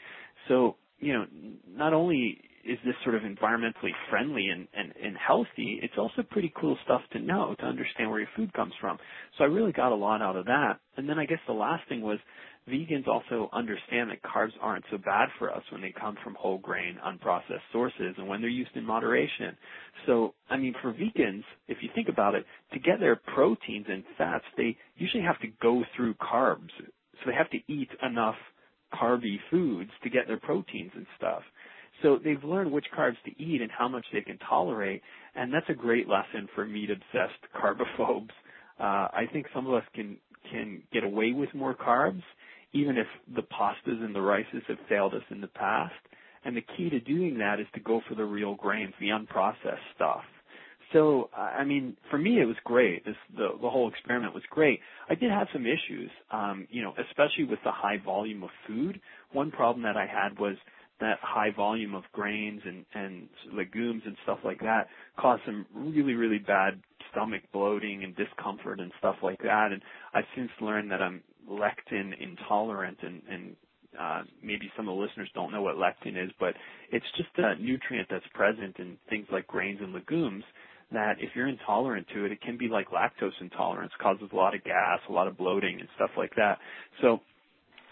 [0.46, 1.26] So, you know,
[1.68, 6.52] not only is this sort of environmentally friendly and, and, and healthy, it's also pretty
[6.60, 8.98] cool stuff to know to understand where your food comes from.
[9.36, 10.78] So I really got a lot out of that.
[10.96, 12.18] And then I guess the last thing was
[12.68, 16.58] vegans also understand that carbs aren't so bad for us when they come from whole
[16.58, 19.56] grain, unprocessed sources and when they're used in moderation.
[20.06, 24.04] So, I mean, for vegans, if you think about it, to get their proteins and
[24.16, 26.70] fats, they usually have to go through carbs.
[26.78, 28.36] So they have to eat enough
[28.94, 31.42] carby foods to get their proteins and stuff.
[32.02, 35.02] So they've learned which carbs to eat and how much they can tolerate,
[35.34, 38.30] and that's a great lesson for meat-obsessed carbophobes.
[38.78, 40.16] Uh, I think some of us can
[40.50, 42.22] can get away with more carbs,
[42.72, 45.94] even if the pastas and the rices have failed us in the past.
[46.44, 49.76] And the key to doing that is to go for the real grains, the unprocessed
[49.94, 50.22] stuff.
[50.92, 53.04] So, I mean, for me, it was great.
[53.04, 54.80] This, the, the whole experiment was great.
[55.10, 59.00] I did have some issues, um, you know, especially with the high volume of food.
[59.32, 60.56] One problem that I had was
[61.00, 66.14] that high volume of grains and, and legumes and stuff like that caused some really,
[66.14, 66.80] really bad
[67.10, 69.68] stomach bloating and discomfort and stuff like that.
[69.72, 69.82] And
[70.12, 73.56] I've since learned that I'm lectin intolerant and, and
[73.98, 76.54] uh, maybe some of the listeners don't know what lectin is, but
[76.90, 80.44] it's just a nutrient that's present in things like grains and legumes
[80.92, 84.54] that if you're intolerant to it, it can be like lactose intolerance, causes a lot
[84.54, 86.58] of gas, a lot of bloating and stuff like that.
[87.02, 87.20] So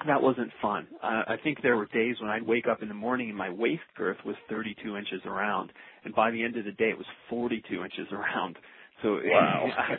[0.06, 0.86] that wasn't fun.
[1.02, 3.50] Uh, I think there were days when I'd wake up in the morning and my
[3.50, 5.72] waist girth was 32 inches around,
[6.04, 8.56] and by the end of the day it was 42 inches around.
[9.02, 9.66] So wow.
[9.76, 9.92] I,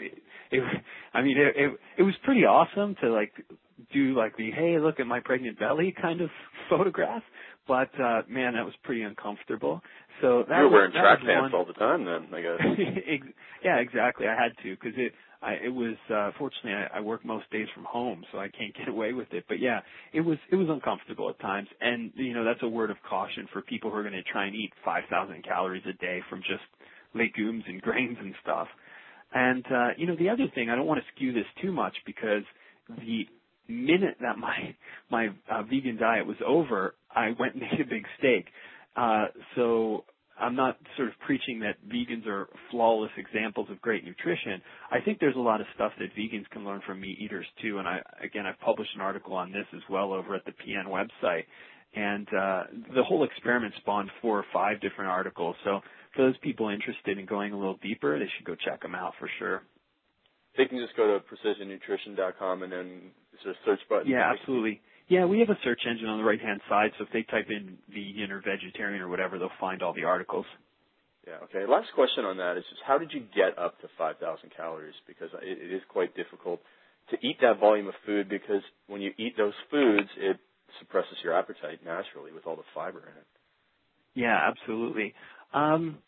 [0.52, 0.64] it,
[1.14, 3.32] I mean, it, it it was pretty awesome to like
[3.94, 6.30] do like the hey look at my pregnant belly kind of
[6.70, 7.22] photograph,
[7.68, 9.82] but uh man that was pretty uncomfortable.
[10.22, 11.54] So that you were wearing was, track pants one.
[11.54, 12.60] all the time then, I guess.
[13.64, 14.26] yeah, exactly.
[14.28, 17.68] I had to because it I, it was uh, fortunately I, I work most days
[17.74, 19.46] from home, so I can't get away with it.
[19.48, 19.82] But yeah,
[20.14, 23.48] it was it was uncomfortable at times, and you know that's a word of caution
[23.52, 26.64] for people who are going to try and eat 5,000 calories a day from just
[27.14, 28.68] legumes and grains and stuff.
[29.34, 31.96] And uh, you know the other thing, I don't want to skew this too much
[32.06, 32.44] because
[32.90, 33.28] the
[33.68, 34.76] minute that my
[35.12, 38.46] my uh, vegan diet was over, I went and ate a big steak.
[38.96, 40.06] Uh, so
[40.40, 44.62] I'm not sort of preaching that vegans are flawless examples of great nutrition.
[44.92, 47.80] I think there's a lot of stuff that vegans can learn from meat eaters too.
[47.80, 50.88] And I, again, I've published an article on this as well over at the PN
[50.88, 51.44] website.
[51.96, 52.64] And uh,
[52.96, 55.56] the whole experiment spawned four or five different articles.
[55.64, 55.80] So
[56.16, 59.14] for those people interested in going a little deeper, they should go check them out
[59.20, 59.64] for sure.
[60.58, 64.10] They can just go to precisionnutrition.com and then there's a search button.
[64.10, 64.82] Yeah, absolutely.
[65.08, 67.48] Yeah, we have a search engine on the right hand side, so if they type
[67.50, 70.46] in vegan or vegetarian or whatever, they'll find all the articles.
[71.26, 71.66] Yeah, okay.
[71.70, 74.96] Last question on that is just how did you get up to 5,000 calories?
[75.08, 76.62] Because it, it is quite difficult
[77.10, 80.38] to eat that volume of food because when you eat those foods, it
[80.80, 83.28] suppresses your appetite naturally with all the fiber in it.
[84.14, 85.14] Yeah, absolutely.
[85.54, 86.00] Um,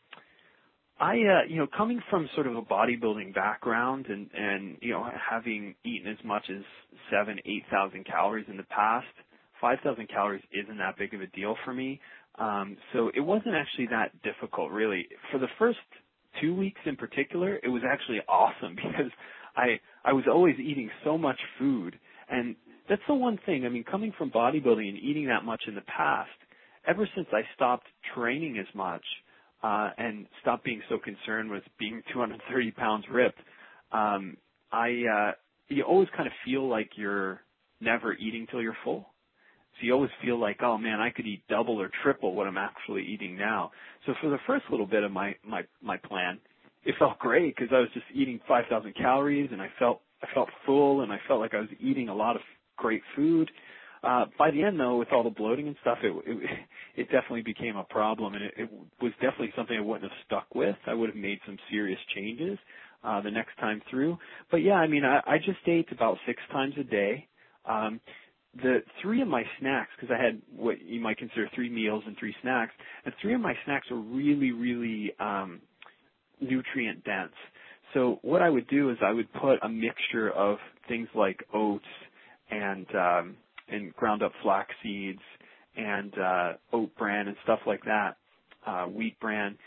[1.00, 5.10] I, uh, you know, coming from sort of a bodybuilding background and, and, you know,
[5.30, 6.64] having eaten as much as
[7.12, 9.08] seven, eight thousand calories in the past,
[9.62, 12.00] five thousand calories isn't that big of a deal for me.
[12.38, 15.08] Um, so it wasn't actually that difficult, really.
[15.32, 15.80] For the first
[16.42, 19.12] two weeks in particular, it was actually awesome because
[19.56, 21.98] I, I was always eating so much food.
[22.30, 22.56] And
[22.90, 25.82] that's the one thing, I mean, coming from bodybuilding and eating that much in the
[25.82, 26.30] past,
[26.88, 29.04] ever since I stopped training as much,
[29.64, 33.40] and stop being so concerned with being 230 pounds ripped.
[33.92, 34.38] Um,
[34.72, 35.32] I uh,
[35.68, 37.42] you always kind of feel like you're
[37.82, 39.10] never eating till you're full.
[39.80, 42.58] So you always feel like, oh man, I could eat double or triple what I'm
[42.58, 43.72] actually eating now.
[44.06, 46.40] So for the first little bit of my my my plan,
[46.84, 50.50] it felt great because I was just eating 5,000 calories and I felt I felt
[50.66, 52.42] full and I felt like I was eating a lot of
[52.78, 53.50] great food.
[54.04, 56.50] Uh, by the end though, with all the bloating and stuff, it, it,
[56.96, 58.70] it definitely became a problem and it, it
[59.02, 60.76] was definitely something I wouldn't have stuck with.
[60.88, 62.58] I would have made some serious changes,
[63.04, 64.18] uh, the next time through.
[64.52, 67.28] But yeah, I mean, I, I just ate about six times a day.
[67.66, 68.00] Um,
[68.56, 72.18] the three of my snacks, because I had what you might consider three meals and
[72.18, 72.74] three snacks,
[73.06, 75.62] and three of my snacks are really, really um,
[76.42, 77.34] nutrient dense.
[77.94, 81.86] So what I would do is I would put a mixture of things like oats
[82.52, 83.36] and um,
[83.72, 85.22] and ground up flax seeds
[85.76, 88.18] and uh, oat bran and stuff like that,
[88.66, 89.58] uh, wheat bran,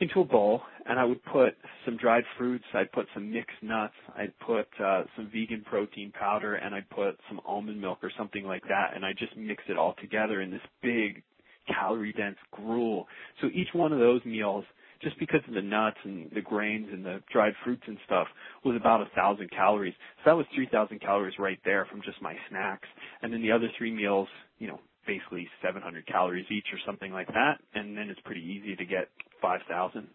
[0.00, 0.62] into a bowl.
[0.86, 1.54] And I would put
[1.84, 6.54] some dried fruits, I'd put some mixed nuts, I'd put uh, some vegan protein powder
[6.54, 8.92] and I'd put some almond milk or something like that.
[8.94, 11.22] And I just mix it all together in this big
[11.68, 13.06] calorie dense gruel.
[13.40, 14.64] So each one of those meals
[15.02, 18.26] just because of the nuts and the grains and the dried fruits and stuff
[18.64, 19.94] was about a thousand calories.
[20.18, 22.88] So that was three thousand calories right there from just my snacks.
[23.22, 24.28] And then the other three meals,
[24.58, 28.76] you know, basically 700 calories each or something like that, and then it's pretty easy
[28.76, 29.08] to get
[29.40, 30.06] 5,000.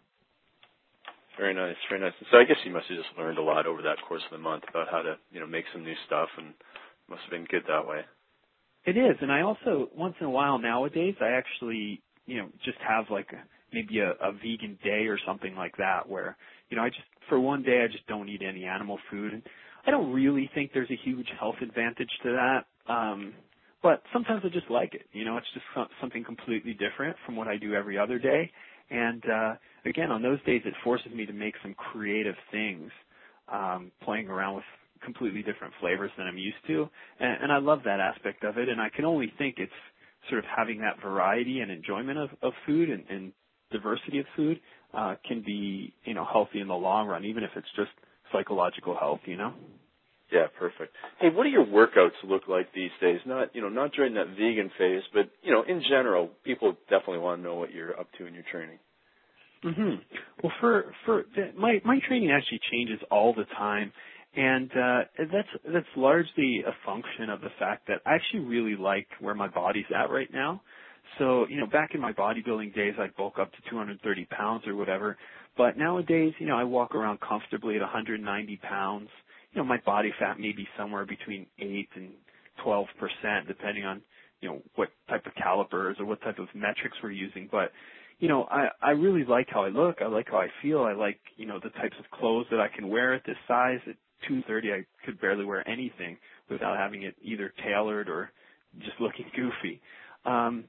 [1.36, 2.12] Very nice, very nice.
[2.30, 4.42] So I guess you must have just learned a lot over that course of the
[4.42, 6.54] month about how to, you know, make some new stuff, and
[7.10, 8.02] must have been good that way.
[8.86, 12.78] It is, and I also once in a while nowadays I actually, you know, just
[12.86, 13.42] have like a,
[13.74, 16.36] maybe a, a vegan day or something like that, where
[16.70, 19.42] you know I just for one day I just don't eat any animal food, and
[19.86, 22.92] I don't really think there's a huge health advantage to that.
[22.92, 23.34] Um,
[23.82, 25.02] but sometimes I just like it.
[25.12, 25.66] You know, it's just
[26.00, 28.50] something completely different from what I do every other day.
[28.90, 29.54] And uh,
[29.84, 32.90] again, on those days, it forces me to make some creative things,
[33.52, 34.64] um, playing around with
[35.04, 36.88] completely different flavors than I'm used to.
[37.20, 38.70] And, and I love that aspect of it.
[38.70, 39.72] And I can only think it's
[40.30, 43.32] sort of having that variety and enjoyment of, of food and, and
[43.70, 44.60] diversity of food
[44.92, 47.90] uh, can be, you know, healthy in the long run, even if it's just
[48.32, 49.54] psychological health, you know?
[50.32, 50.94] Yeah, perfect.
[51.20, 53.20] Hey, what do your workouts look like these days?
[53.26, 57.18] Not, you know, not during that vegan phase, but you know, in general, people definitely
[57.18, 58.78] want to know what you're up to in your training.
[59.64, 59.94] Mm-hmm.
[60.42, 61.24] Well, for for
[61.56, 63.92] my my training actually changes all the time,
[64.34, 65.00] and uh,
[65.32, 69.48] that's that's largely a function of the fact that I actually really like where my
[69.48, 70.62] body's at right now.
[71.18, 74.74] So, you know, back in my bodybuilding days, I'd bulk up to 230 pounds or
[74.76, 75.16] whatever.
[75.56, 79.08] But nowadays, you know, I walk around comfortably at 190 pounds
[79.54, 82.10] you know, my body fat may be somewhere between 8 and
[82.64, 82.86] 12%,
[83.46, 84.02] depending on,
[84.40, 87.48] you know, what type of calipers or what type of metrics we're using.
[87.50, 87.70] But,
[88.18, 89.98] you know, I, I really like how I look.
[90.02, 90.82] I like how I feel.
[90.82, 93.78] I like, you know, the types of clothes that I can wear at this size.
[93.88, 93.96] At
[94.28, 96.16] 230, I could barely wear anything
[96.50, 98.32] without having it either tailored or
[98.80, 99.80] just looking goofy.
[100.24, 100.64] Um,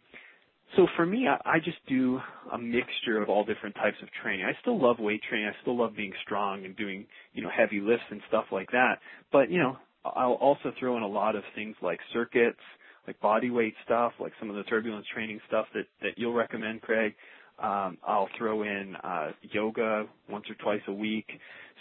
[0.75, 2.19] so for me, I, I just do
[2.51, 4.45] a mixture of all different types of training.
[4.45, 5.47] I still love weight training.
[5.47, 8.99] I still love being strong and doing, you know, heavy lifts and stuff like that.
[9.31, 12.59] But, you know, I'll also throw in a lot of things like circuits,
[13.07, 16.81] like body weight stuff, like some of the turbulence training stuff that, that you'll recommend,
[16.81, 17.13] Craig.
[17.57, 21.27] Um, I'll throw in uh, yoga once or twice a week.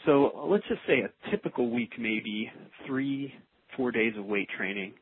[0.07, 2.51] So let's just say a typical week, maybe
[2.87, 3.35] three,
[3.77, 4.95] four days of weight training,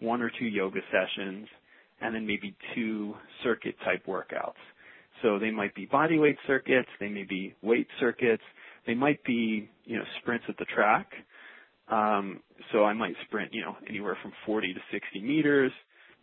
[0.00, 1.48] one or two yoga sessions,
[2.00, 4.60] and then maybe two circuit type workouts.
[5.22, 8.42] So they might be body weight circuits, they may be weight circuits,
[8.86, 11.08] they might be, you know, sprints at the track.
[11.88, 12.40] Um,
[12.72, 15.72] so I might sprint, you know, anywhere from 40 to 60 meters,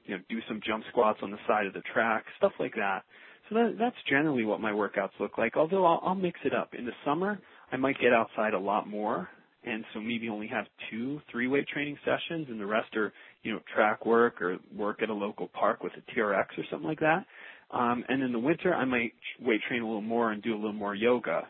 [0.05, 3.03] you know, do some jump squats on the side of the track, stuff like that.
[3.47, 5.55] So that, that's generally what my workouts look like.
[5.55, 6.73] Although I'll, I'll mix it up.
[6.73, 7.39] In the summer,
[7.71, 9.29] I might get outside a lot more
[9.69, 13.13] and so maybe only have two three weight training sessions and the rest are
[13.43, 16.87] you know track work or work at a local park with a TRX or something
[16.87, 17.25] like that.
[17.71, 20.57] Um, and in the winter I might weight train a little more and do a
[20.57, 21.47] little more yoga.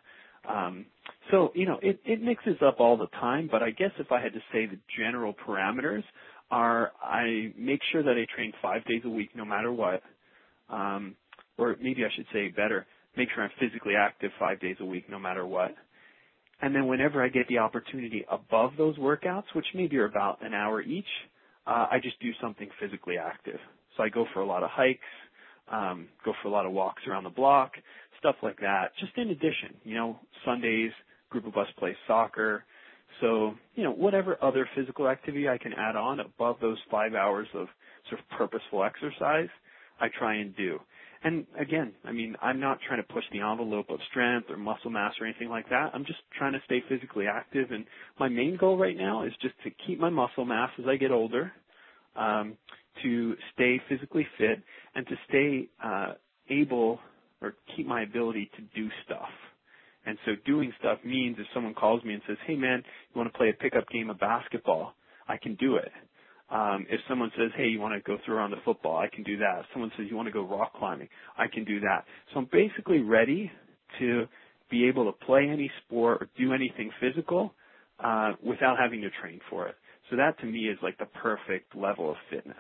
[0.47, 0.85] Um,
[1.31, 4.21] so you know it, it mixes up all the time but I guess if I
[4.21, 6.03] had to say the general parameters
[6.51, 10.01] are I make sure that I train five days a week no matter what
[10.69, 11.15] um,
[11.57, 12.85] or maybe I should say better
[13.17, 15.75] make sure I'm physically active five days a week no matter what
[16.61, 20.53] and then whenever I get the opportunity above those workouts, which maybe are about an
[20.53, 21.05] hour each,
[21.65, 23.59] uh, I just do something physically active.
[23.95, 24.99] So I go for a lot of hikes,
[25.71, 27.73] um, go for a lot of walks around the block,
[28.19, 28.91] stuff like that.
[28.99, 30.91] Just in addition, you know, Sundays,
[31.29, 32.63] group of us play soccer.
[33.21, 37.47] So, you know, whatever other physical activity I can add on above those five hours
[37.53, 37.67] of
[38.09, 39.49] sort of purposeful exercise,
[39.99, 40.79] I try and do.
[41.23, 44.89] And again, I mean, I'm not trying to push the envelope of strength or muscle
[44.89, 45.91] mass or anything like that.
[45.93, 47.71] I'm just trying to stay physically active.
[47.71, 47.85] And
[48.19, 51.11] my main goal right now is just to keep my muscle mass as I get
[51.11, 51.51] older,
[52.15, 52.57] um,
[53.03, 54.61] to stay physically fit,
[54.95, 56.13] and to stay uh,
[56.49, 56.99] able
[57.41, 59.29] or keep my ability to do stuff.
[60.05, 62.81] And so doing stuff means if someone calls me and says, "Hey man,
[63.13, 64.95] you want to play a pickup game of basketball?"
[65.27, 65.91] I can do it.
[66.51, 69.23] Um, if someone says, "Hey, you want to go throw around the football?" I can
[69.23, 69.59] do that.
[69.59, 72.05] If someone says, "You want to go rock climbing?" I can do that.
[72.33, 73.51] So I'm basically ready
[73.99, 74.27] to
[74.69, 77.53] be able to play any sport or do anything physical
[78.03, 79.75] uh, without having to train for it.
[80.09, 82.57] So that to me is like the perfect level of fitness.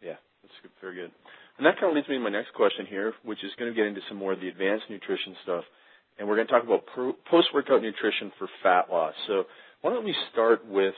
[0.00, 1.10] Yeah, that's good, very good.
[1.58, 3.76] And that kind of leads me to my next question here, which is going to
[3.76, 5.64] get into some more of the advanced nutrition stuff.
[6.18, 6.84] And we're going to talk about
[7.30, 9.14] post-workout nutrition for fat loss.
[9.26, 9.44] So
[9.80, 10.94] why don't we start with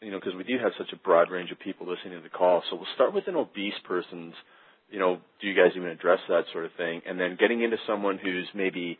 [0.00, 2.30] you know, because we do have such a broad range of people listening to the
[2.30, 2.62] call.
[2.70, 4.34] So we'll start with an obese person's,
[4.90, 7.02] you know, do you guys even address that sort of thing?
[7.06, 8.98] And then getting into someone who's maybe,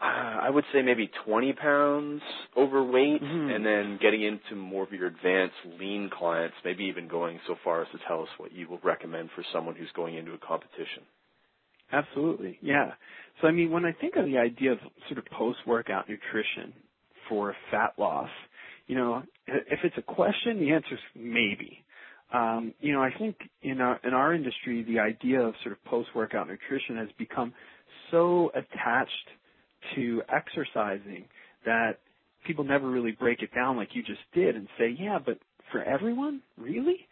[0.00, 2.22] uh, I would say maybe 20 pounds
[2.56, 3.50] overweight, mm-hmm.
[3.50, 7.82] and then getting into more of your advanced lean clients, maybe even going so far
[7.82, 11.02] as to tell us what you will recommend for someone who's going into a competition.
[11.92, 12.92] Absolutely, yeah.
[13.40, 16.72] So I mean, when I think of the idea of sort of post-workout nutrition
[17.28, 18.30] for fat loss,
[18.86, 21.84] you know, if it's a question, the answer is maybe.
[22.32, 25.84] Um, you know, I think in our in our industry, the idea of sort of
[25.84, 27.52] post-workout nutrition has become
[28.10, 29.28] so attached
[29.94, 31.26] to exercising
[31.64, 31.98] that
[32.46, 35.38] people never really break it down like you just did and say, yeah, but
[35.70, 37.06] for everyone, really?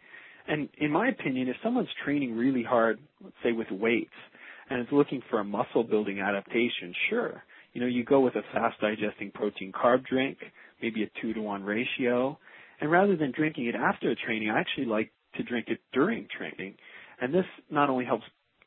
[0.47, 4.11] And in my opinion, if someone's training really hard, let's say with weights,
[4.69, 7.43] and is looking for a muscle building adaptation, sure.
[7.73, 10.37] You know, you go with a fast digesting protein carb drink
[10.83, 12.37] maybe a two to one ratio.
[12.79, 16.27] And rather than drinking it after a training, I actually like to drink it during
[16.37, 16.75] training.
[17.21, 18.25] And this not only helps,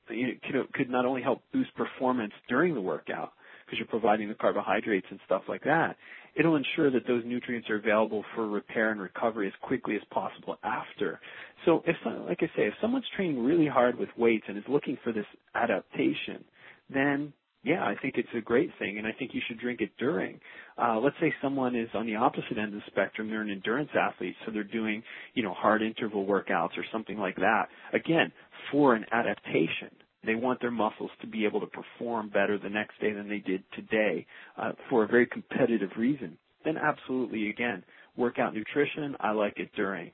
[0.08, 3.32] could, could not only help boost performance during the workout,
[3.66, 5.96] because you're providing the carbohydrates and stuff like that,
[6.36, 10.56] it'll ensure that those nutrients are available for repair and recovery as quickly as possible
[10.62, 11.20] after.
[11.64, 11.96] So if,
[12.28, 15.26] like I say, if someone's training really hard with weights and is looking for this
[15.54, 16.44] adaptation,
[16.88, 17.32] then
[17.66, 20.38] yeah, I think it's a great thing, and I think you should drink it during.
[20.80, 23.90] Uh, let's say someone is on the opposite end of the spectrum; they're an endurance
[24.00, 25.02] athlete, so they're doing,
[25.34, 27.64] you know, hard interval workouts or something like that.
[27.92, 28.30] Again,
[28.70, 29.90] for an adaptation,
[30.24, 33.38] they want their muscles to be able to perform better the next day than they
[33.38, 34.24] did today,
[34.56, 36.38] uh, for a very competitive reason.
[36.64, 37.82] Then, absolutely, again,
[38.16, 39.16] workout nutrition.
[39.18, 40.12] I like it during.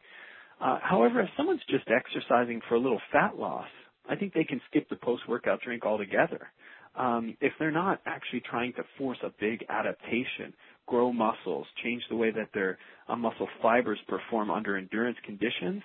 [0.58, 3.68] Uh, however, if someone's just exercising for a little fat loss,
[4.08, 6.48] I think they can skip the post-workout drink altogether
[6.96, 10.52] um, if they're not actually trying to force a big adaptation,
[10.86, 12.78] grow muscles, change the way that their
[13.08, 15.82] uh, muscle fibers perform under endurance conditions,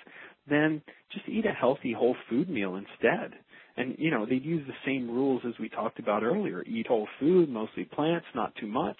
[0.49, 0.81] then
[1.13, 3.33] just eat a healthy whole food meal instead.
[3.77, 6.63] And you know, they'd use the same rules as we talked about earlier.
[6.63, 8.97] Eat whole food, mostly plants, not too much.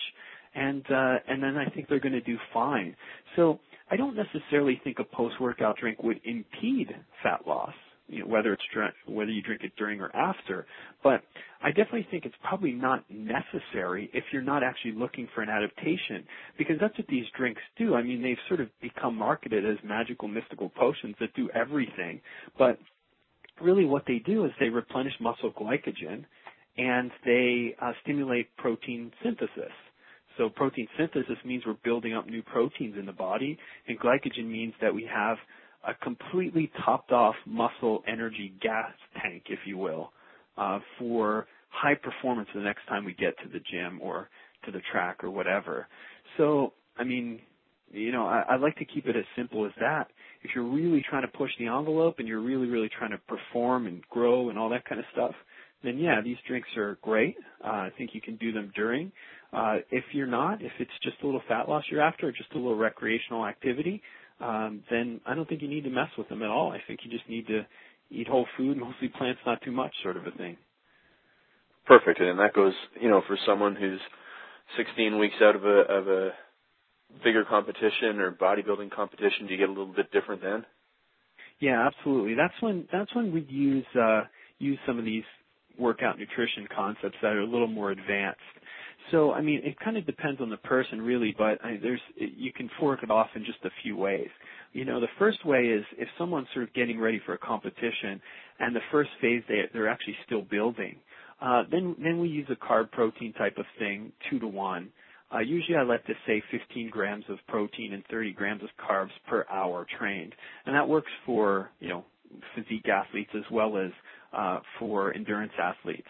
[0.54, 2.96] And uh and then I think they're going to do fine.
[3.36, 6.94] So I don't necessarily think a post-workout drink would impede
[7.24, 7.74] fat loss
[8.08, 8.64] you know, whether it's
[9.06, 10.66] whether you drink it during or after.
[11.04, 11.22] But
[11.62, 16.26] I definitely think it's probably not necessary if you're not actually looking for an adaptation,
[16.58, 17.96] because that's what these drinks do.
[17.96, 22.22] I mean, they've sort of become marketed as magical, mystical potions that do everything,
[22.58, 22.80] but
[23.62, 26.26] really what they do is they replenish muscle glycogen
[26.78, 29.72] and they uh, stimulate protein synthesis.
[30.38, 34.74] So protein synthesis means we're building up new proteins in the body, and glycogen means
[34.82, 35.38] that we have
[35.86, 40.12] a completely topped off muscle energy gas tank, if you will,
[40.58, 44.30] uh, for high performance the next time we get to the gym or
[44.66, 45.88] to the track or whatever.
[46.38, 47.40] So, I mean,
[47.92, 50.10] you know, I, I like to keep it as simple as that.
[50.44, 53.88] If you're really trying to push the envelope and you're really, really trying to perform
[53.88, 55.34] and grow and all that kind of stuff,
[55.84, 57.36] then yeah, these drinks are great.
[57.64, 59.12] Uh, I think you can do them during.
[59.54, 62.58] Uh, if you're not, if it's just a little fat loss you're after, just a
[62.58, 64.02] little recreational activity,
[64.40, 66.72] um, then I don't think you need to mess with them at all.
[66.72, 67.66] I think you just need to
[68.12, 70.58] eat whole food, mostly plants, not too much, sort of a thing.
[71.86, 74.02] Perfect, and that goes, you know, for someone who's
[74.78, 76.32] 16 weeks out of a of a
[77.24, 79.48] bigger competition or bodybuilding competition.
[79.48, 80.66] Do you get a little bit different then?
[81.60, 82.36] Yeah, absolutely.
[82.36, 84.24] That's when that's when we use uh,
[84.60, 85.24] use some of these
[85.80, 88.40] workout nutrition concepts that are a little more advanced.
[89.12, 92.52] So, I mean, it kind of depends on the person, really, but I, there's you
[92.54, 94.30] can fork it off in just a few ways.
[94.74, 98.22] You know, the first way is if someone's sort of getting ready for a competition,
[98.60, 100.98] and the first phase they they're actually still building.
[101.42, 104.90] Uh, then then we use a carb protein type of thing, two to one.
[105.34, 109.12] Uh, usually I like to say 15 grams of protein and 30 grams of carbs
[109.28, 110.34] per hour trained,
[110.66, 112.06] and that works for you know
[112.56, 113.92] physique athletes as well as
[114.34, 116.08] uh, for endurance athletes.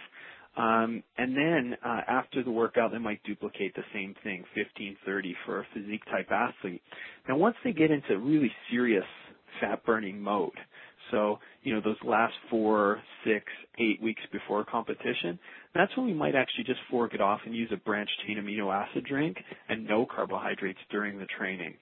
[0.58, 5.36] Um, and then uh, after the workout, they might duplicate the same thing, 15, 30
[5.46, 6.82] for a physique type athlete.
[7.30, 9.06] Now, once they get into really serious
[9.62, 10.58] fat burning mode,
[11.12, 13.46] so you know those last four, six,
[13.80, 15.40] eight weeks before competition,
[15.74, 18.74] that's when we might actually just fork it off and use a branched chain amino
[18.74, 19.38] acid drink
[19.70, 21.76] and no carbohydrates during the training.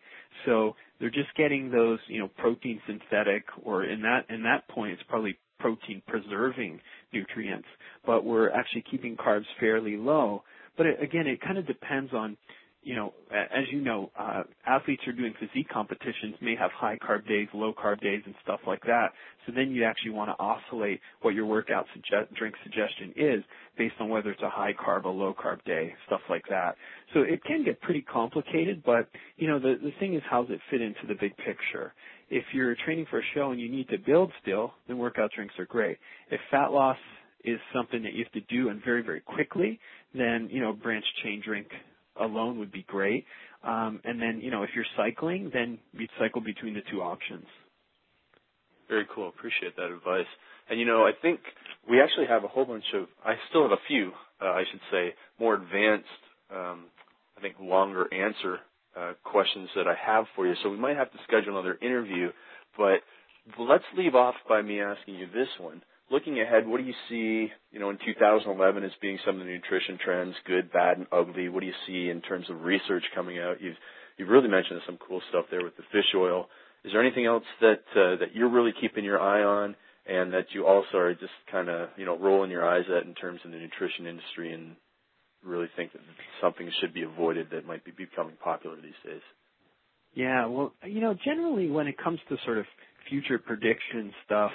[0.45, 4.93] So they're just getting those, you know, protein synthetic, or in that in that point,
[4.93, 6.79] it's probably protein preserving
[7.15, 7.67] nutrients,
[8.05, 10.43] but we're actually keeping carbs fairly low.
[10.77, 12.37] But it, again, it kind of depends on
[12.85, 16.97] you know, as you know, uh, athletes who are doing physique competitions may have high
[16.97, 19.07] carb days, low carb days, and stuff like that.
[19.45, 23.43] So then you actually want to oscillate what your workout suggest, drink suggestion is
[23.75, 26.75] based on whether it's a high carb, a low carb day, stuff like that.
[27.15, 30.51] So it can get pretty complicated, but you know, the the thing is, how does
[30.53, 31.91] it fit into the big picture?
[32.29, 35.53] If you're training for a show and you need to build still, then workout drinks
[35.59, 35.97] are great.
[36.31, 36.97] If fat loss
[37.43, 39.79] is something that you have to do and very very quickly,
[40.13, 41.67] then you know, branched chain drink
[42.19, 43.25] alone would be great.
[43.63, 47.45] Um, and then, you know, if you're cycling, then you'd cycle between the two options.
[48.87, 49.29] Very cool.
[49.29, 50.27] Appreciate that advice.
[50.69, 51.39] And you know, I think
[51.89, 53.07] we actually have a whole bunch of.
[53.23, 54.11] I still have a few,
[54.41, 56.07] uh, I should say, more advanced,
[56.51, 56.85] um,
[57.37, 58.59] I think, longer answer
[58.97, 60.53] uh, questions that I have for you.
[60.63, 62.29] So we might have to schedule another interview.
[62.77, 62.99] But
[63.59, 65.81] let's leave off by me asking you this one
[66.11, 69.51] looking ahead, what do you see, you know, in 2011 as being some of the
[69.51, 71.49] nutrition trends, good, bad, and ugly?
[71.49, 73.61] What do you see in terms of research coming out?
[73.61, 73.77] You've
[74.17, 76.47] you've really mentioned some cool stuff there with the fish oil.
[76.83, 79.75] Is there anything else that uh, that you're really keeping your eye on,
[80.05, 83.15] and that you also are just kind of you know rolling your eyes at in
[83.15, 84.75] terms of the nutrition industry, and
[85.45, 86.01] really think that
[86.41, 89.21] something should be avoided that might be becoming popular these days?
[90.13, 92.65] Yeah, well, you know, generally when it comes to sort of
[93.09, 94.51] future prediction stuff,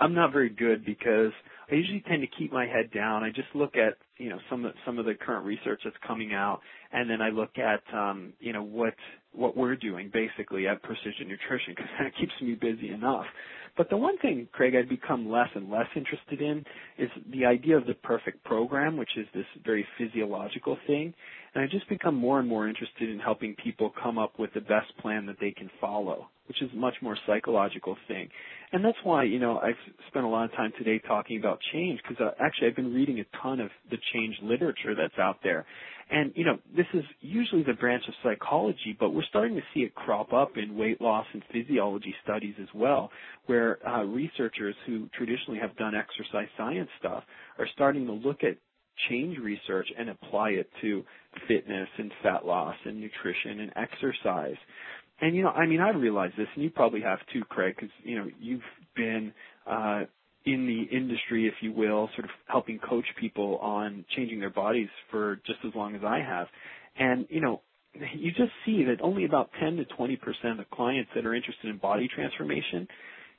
[0.00, 1.32] I'm not very good because
[1.70, 3.24] I usually tend to keep my head down.
[3.24, 6.32] I just look at you know some of some of the current research that's coming
[6.32, 6.60] out,
[6.92, 8.94] and then I look at um, you know what
[9.34, 13.26] what we're doing basically at Precision Nutrition because that keeps me busy enough.
[13.76, 16.64] But the one thing, Craig, I've become less and less interested in
[16.96, 21.12] is the idea of the perfect program, which is this very physiological thing.
[21.54, 24.60] And I've just become more and more interested in helping people come up with the
[24.60, 28.28] best plan that they can follow, which is a much more psychological thing.
[28.72, 29.76] And that's why, you know, I've
[30.08, 33.20] spent a lot of time today talking about change because uh, actually I've been reading
[33.20, 35.64] a ton of the change literature that's out there.
[36.10, 39.80] And, you know, this is usually the branch of psychology, but we're starting to see
[39.80, 43.10] it crop up in weight loss and physiology studies as well,
[43.46, 47.22] where uh, researchers who traditionally have done exercise science stuff
[47.58, 48.56] are starting to look at
[49.08, 51.02] change research and apply it to
[51.48, 54.56] fitness and fat loss and nutrition and exercise.
[55.20, 57.90] And you know, I mean, I realize this, and you probably have too, Craig, because
[58.02, 58.60] you know you've
[58.96, 59.32] been
[59.66, 60.02] uh,
[60.44, 64.88] in the industry, if you will, sort of helping coach people on changing their bodies
[65.10, 66.48] for just as long as I have.
[66.98, 67.62] And you know,
[68.14, 71.70] you just see that only about 10 to 20 percent of clients that are interested
[71.70, 72.88] in body transformation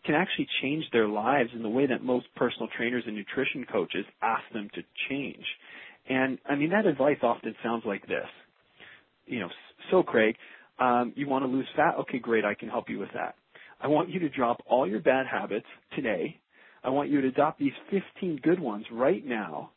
[0.05, 4.05] can actually change their lives in the way that most personal trainers and nutrition coaches
[4.21, 5.45] ask them to change.
[6.07, 8.27] And I mean, that advice often sounds like this.
[9.25, 9.49] You know,
[9.89, 10.35] so Craig,
[10.79, 11.95] um, you want to lose fat?
[12.01, 13.35] Okay, great, I can help you with that.
[13.81, 16.39] I want you to drop all your bad habits today.
[16.83, 19.71] I want you to adopt these 15 good ones right now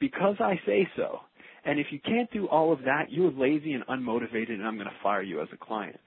[0.00, 1.20] because I say so.
[1.64, 4.86] And if you can't do all of that, you're lazy and unmotivated and I'm going
[4.88, 5.98] to fire you as a client.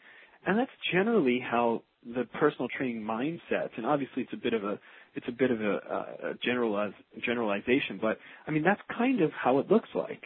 [0.46, 4.80] And that's generally how the personal training mindset, and obviously it's a bit of a
[5.14, 6.94] it's a bit of a, a generaliz,
[7.24, 10.24] generalization, but I mean that's kind of how it looks like.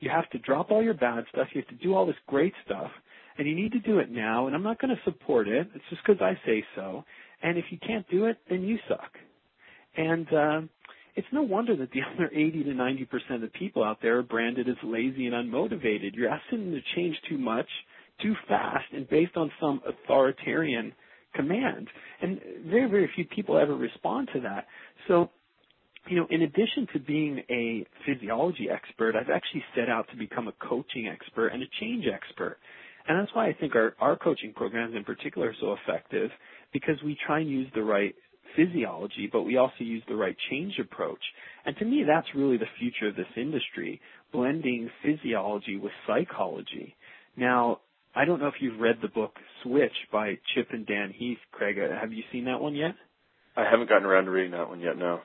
[0.00, 1.48] You have to drop all your bad stuff.
[1.52, 2.90] You have to do all this great stuff,
[3.38, 4.46] and you need to do it now.
[4.46, 5.68] And I'm not going to support it.
[5.74, 7.04] It's just because I say so.
[7.42, 9.12] And if you can't do it, then you suck.
[9.96, 10.60] And uh,
[11.14, 14.18] it's no wonder that the other 80 to 90 percent of the people out there
[14.18, 16.14] are branded as lazy and unmotivated.
[16.14, 17.68] You're asking them to change too much,
[18.20, 20.92] too fast, and based on some authoritarian
[21.34, 21.88] command.
[22.20, 24.66] And very, very few people ever respond to that.
[25.08, 25.30] So,
[26.08, 30.48] you know, in addition to being a physiology expert, I've actually set out to become
[30.48, 32.58] a coaching expert and a change expert.
[33.08, 36.30] And that's why I think our, our coaching programs in particular are so effective
[36.72, 38.14] because we try and use the right
[38.56, 41.20] physiology, but we also use the right change approach.
[41.64, 44.00] And to me, that's really the future of this industry,
[44.32, 46.94] blending physiology with psychology.
[47.36, 47.80] Now,
[48.14, 49.32] I don't know if you've read the book
[49.62, 51.78] Switch by Chip and Dan Heath, Craig.
[51.78, 52.94] Uh, have you seen that one yet?
[53.56, 54.98] I haven't gotten around to reading that one yet.
[54.98, 55.20] No.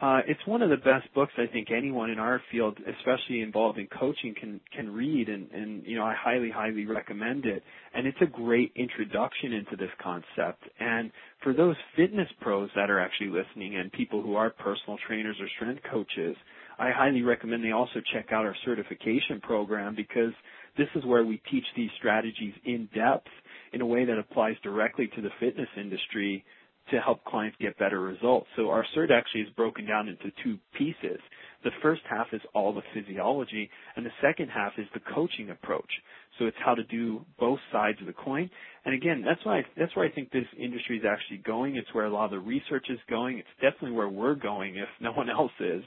[0.00, 3.80] Uh, it's one of the best books I think anyone in our field, especially involved
[3.80, 7.64] in coaching, can can read, and and you know I highly highly recommend it.
[7.94, 10.62] And it's a great introduction into this concept.
[10.78, 11.10] And
[11.42, 15.48] for those fitness pros that are actually listening, and people who are personal trainers or
[15.56, 16.36] strength coaches,
[16.78, 20.32] I highly recommend they also check out our certification program because
[20.76, 23.28] this is where we teach these strategies in depth
[23.72, 26.44] in a way that applies directly to the fitness industry
[26.90, 28.46] to help clients get better results.
[28.56, 31.20] So our cert actually is broken down into two pieces.
[31.64, 35.90] The first half is all the physiology, and the second half is the coaching approach.
[36.38, 38.48] So it's how to do both sides of the coin.
[38.84, 41.76] And again, that's why I, that's where I think this industry is actually going.
[41.76, 43.38] It's where a lot of the research is going.
[43.38, 45.82] It's definitely where we're going if no one else is.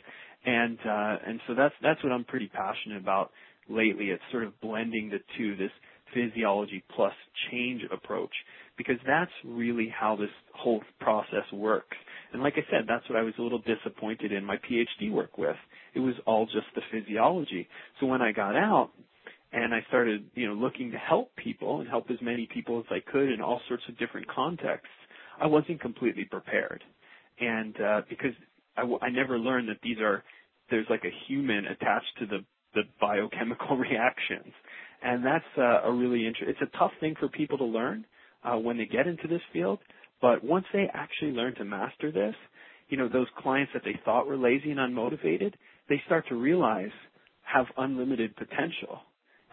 [0.46, 3.32] And uh, and so that's that's what I'm pretty passionate about
[3.70, 4.10] lately.
[4.10, 5.72] It's sort of blending the two, this
[6.14, 7.14] physiology plus
[7.50, 8.32] change approach,
[8.78, 11.96] because that's really how this whole process works.
[12.34, 15.38] And like I said, that's what I was a little disappointed in my PhD work
[15.38, 15.56] with.
[15.94, 17.68] It was all just the physiology.
[18.00, 18.92] So when I got out
[19.54, 22.86] and I started, you know, looking to help people and help as many people as
[22.90, 24.88] I could in all sorts of different contexts,
[25.40, 26.84] I wasn't completely prepared.
[27.40, 28.34] And uh, because
[28.82, 30.24] I, I never learned that these are
[30.70, 32.40] there's like a human attached to the
[32.74, 34.54] the biochemical reactions,
[35.04, 36.56] and that's uh, a really interesting.
[36.60, 38.06] It's a tough thing for people to learn
[38.44, 39.80] uh, when they get into this field,
[40.22, 42.36] but once they actually learn to master this,
[42.90, 45.54] you know, those clients that they thought were lazy and unmotivated,
[45.90, 46.92] they start to realize
[47.44, 49.00] have unlimited potential.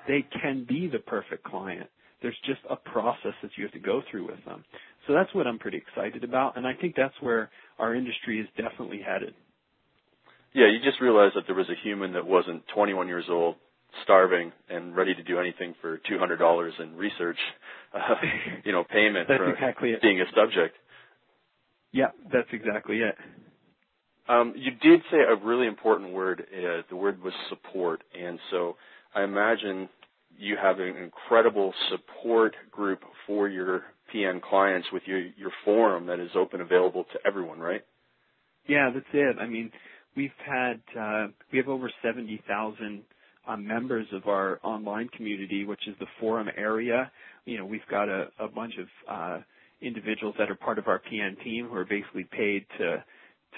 [0.06, 1.88] They can be the perfect client.
[2.22, 4.64] There's just a process that you have to go through with them.
[5.08, 8.46] So that's what I'm pretty excited about, and I think that's where our industry is
[8.56, 9.34] definitely headed.
[10.52, 13.56] Yeah, you just realized that there was a human that wasn't 21 years old,
[14.04, 17.38] starving, and ready to do anything for $200 in research,
[17.94, 18.14] uh,
[18.64, 20.76] you know, payment for exactly being a subject.
[21.90, 23.14] Yeah, that's exactly it.
[24.28, 26.46] Um, you did say a really important word.
[26.52, 28.76] Uh, the word was support, and so
[29.14, 29.88] I imagine
[30.36, 33.84] you have an incredible support group for your
[34.14, 37.82] PN clients with your your forum that is open available to everyone, right?
[38.68, 39.36] Yeah, that's it.
[39.40, 39.70] I mean,
[40.16, 43.02] we've had uh, we have over seventy thousand
[43.46, 47.10] uh, members of our online community, which is the forum area.
[47.46, 49.42] You know, we've got a, a bunch of uh,
[49.80, 53.04] individuals that are part of our PN team who are basically paid to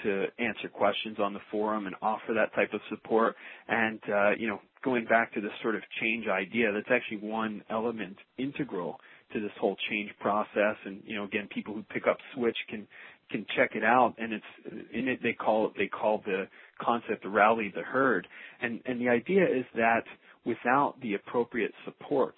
[0.03, 3.35] to answer questions on the forum and offer that type of support.
[3.67, 7.63] And uh, you know, going back to this sort of change idea, that's actually one
[7.69, 8.97] element integral
[9.33, 10.75] to this whole change process.
[10.85, 12.87] And you know, again, people who pick up Switch can
[13.29, 14.15] can check it out.
[14.17, 16.47] And it's in it they call it they call the
[16.81, 18.27] concept the rally the herd.
[18.61, 20.03] And and the idea is that
[20.45, 22.35] without the appropriate support,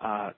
[0.00, 0.30] uh,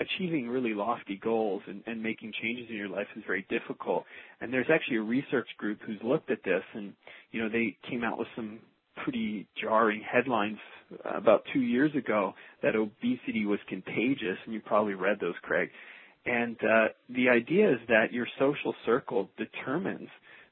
[0.00, 4.04] achieving really lofty goals and, and making changes in your life is very difficult.
[4.40, 6.92] And there's actually a research group who's looked at this, and
[7.30, 8.58] you know they came out with some
[8.96, 10.58] pretty jarring headlines
[11.04, 15.70] about two years ago that obesity was contagious, and you probably read those, Craig.
[16.24, 20.08] And uh, the idea is that your social circle determines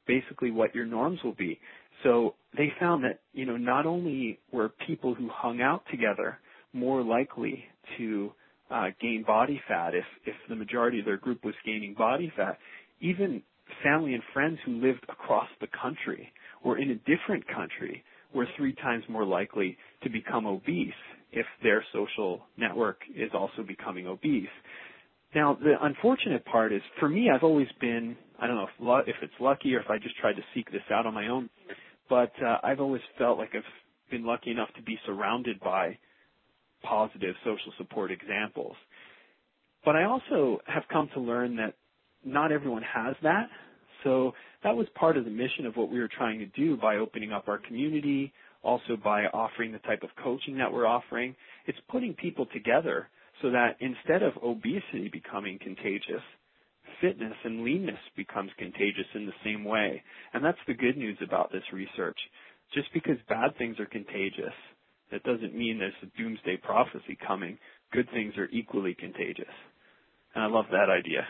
[0.07, 1.61] basically what your norms will be.
[2.03, 6.39] So they found that you know not only were people who hung out together
[6.73, 7.65] more likely
[7.99, 8.33] to
[8.71, 12.59] uh, gain body fat if if the majority of their group was gaining body fat,
[13.01, 13.43] even
[13.85, 16.33] family and friends who lived across the country
[16.65, 18.03] or in a different country
[18.35, 20.93] were three times more likely to become obese
[21.33, 24.49] if their social network is also becoming obese.
[25.35, 28.67] Now, the unfortunate part is, for me, I've always been, I don't know
[29.03, 31.29] if, if it's lucky or if I just tried to seek this out on my
[31.29, 31.49] own,
[32.09, 33.63] but uh, I've always felt like I've
[34.11, 35.99] been lucky enough to be surrounded by
[36.83, 38.75] positive social support examples.
[39.85, 41.75] But I also have come to learn that
[42.25, 43.49] not everyone has that.
[44.05, 44.33] So
[44.63, 47.33] that was part of the mission of what we were trying to do by opening
[47.33, 48.33] up our community,
[48.63, 51.35] also by offering the type of coaching that we're offering.
[51.67, 53.09] It's putting people together
[53.43, 56.23] so that instead of obesity becoming contagious,
[57.01, 60.03] fitness and leanness becomes contagious in the same way.
[60.35, 62.19] And that's the good news about this research.
[62.75, 64.55] Just because bad things are contagious,
[65.11, 67.59] that doesn't mean there's a doomsday prophecy coming.
[67.93, 69.47] Good things are equally contagious.
[70.35, 71.27] And I love that idea.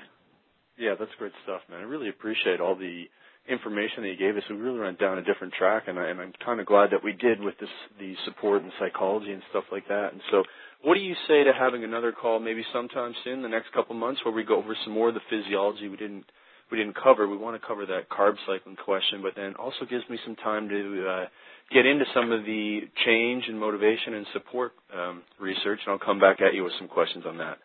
[0.80, 1.80] Yeah, that's great stuff, man.
[1.80, 3.04] I really appreciate all the
[3.46, 4.42] information that you gave us.
[4.48, 7.04] We really went down a different track, and, I, and I'm kind of glad that
[7.04, 7.68] we did with this
[7.98, 10.12] the support and psychology and stuff like that.
[10.12, 10.42] And so,
[10.82, 14.24] what do you say to having another call maybe sometime soon, the next couple months,
[14.24, 16.24] where we go over some more of the physiology we didn't
[16.72, 17.28] we didn't cover?
[17.28, 20.70] We want to cover that carb cycling question, but then also gives me some time
[20.70, 21.26] to uh,
[21.74, 26.20] get into some of the change and motivation and support um, research, and I'll come
[26.20, 27.58] back at you with some questions on that.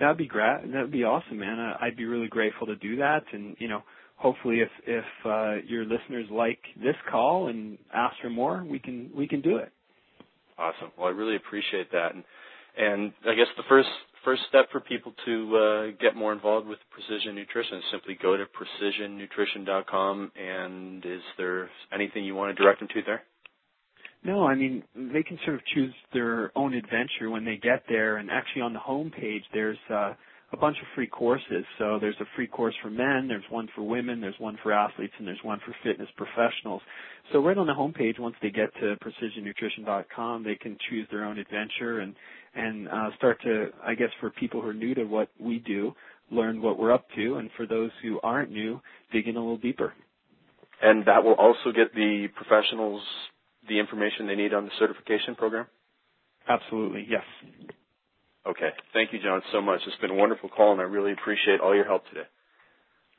[0.00, 0.72] That'd be great.
[0.72, 1.58] That'd be awesome, man.
[1.80, 3.24] I'd be really grateful to do that.
[3.32, 3.82] And you know,
[4.16, 9.10] hopefully, if if uh, your listeners like this call and ask for more, we can
[9.14, 9.72] we can do it.
[10.58, 10.90] Awesome.
[10.96, 12.24] Well, I really appreciate that, and
[12.76, 13.88] and I guess the first
[14.24, 18.36] first step for people to uh, get more involved with precision nutrition is simply go
[18.36, 20.32] to precisionnutrition.com.
[20.36, 23.22] And is there anything you want to direct them to there?
[24.24, 28.16] No, I mean they can sort of choose their own adventure when they get there.
[28.16, 30.14] And actually, on the home page, there's uh,
[30.52, 31.64] a bunch of free courses.
[31.78, 35.12] So there's a free course for men, there's one for women, there's one for athletes,
[35.18, 36.82] and there's one for fitness professionals.
[37.32, 41.38] So right on the homepage, once they get to precisionnutrition.com, they can choose their own
[41.38, 42.14] adventure and
[42.54, 45.92] and uh, start to, I guess, for people who are new to what we do,
[46.30, 48.80] learn what we're up to, and for those who aren't new,
[49.12, 49.92] dig in a little deeper.
[50.82, 53.02] And that will also get the professionals
[53.68, 55.66] the information they need on the certification program.
[56.48, 57.24] Absolutely, yes.
[58.46, 58.70] Okay.
[58.94, 59.80] Thank you, John, so much.
[59.86, 62.26] It's been a wonderful call, and I really appreciate all your help today.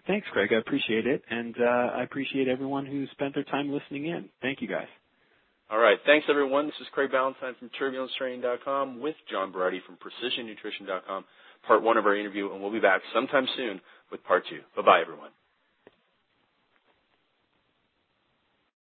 [0.08, 0.50] Thanks, Craig.
[0.52, 1.64] I appreciate it, and uh,
[1.98, 4.30] I appreciate everyone who spent their time listening in.
[4.42, 4.88] Thank you, guys.
[5.70, 6.00] All right.
[6.08, 6.66] Thanks, everyone.
[6.66, 11.26] This is Craig Ballantyne from TurbulenceTraining.com with John Berardi from PrecisionNutrition.com,
[11.68, 13.80] part one of our interview, and we'll be back sometime soon
[14.12, 14.62] with part two.
[14.76, 15.30] Bye-bye, everyone.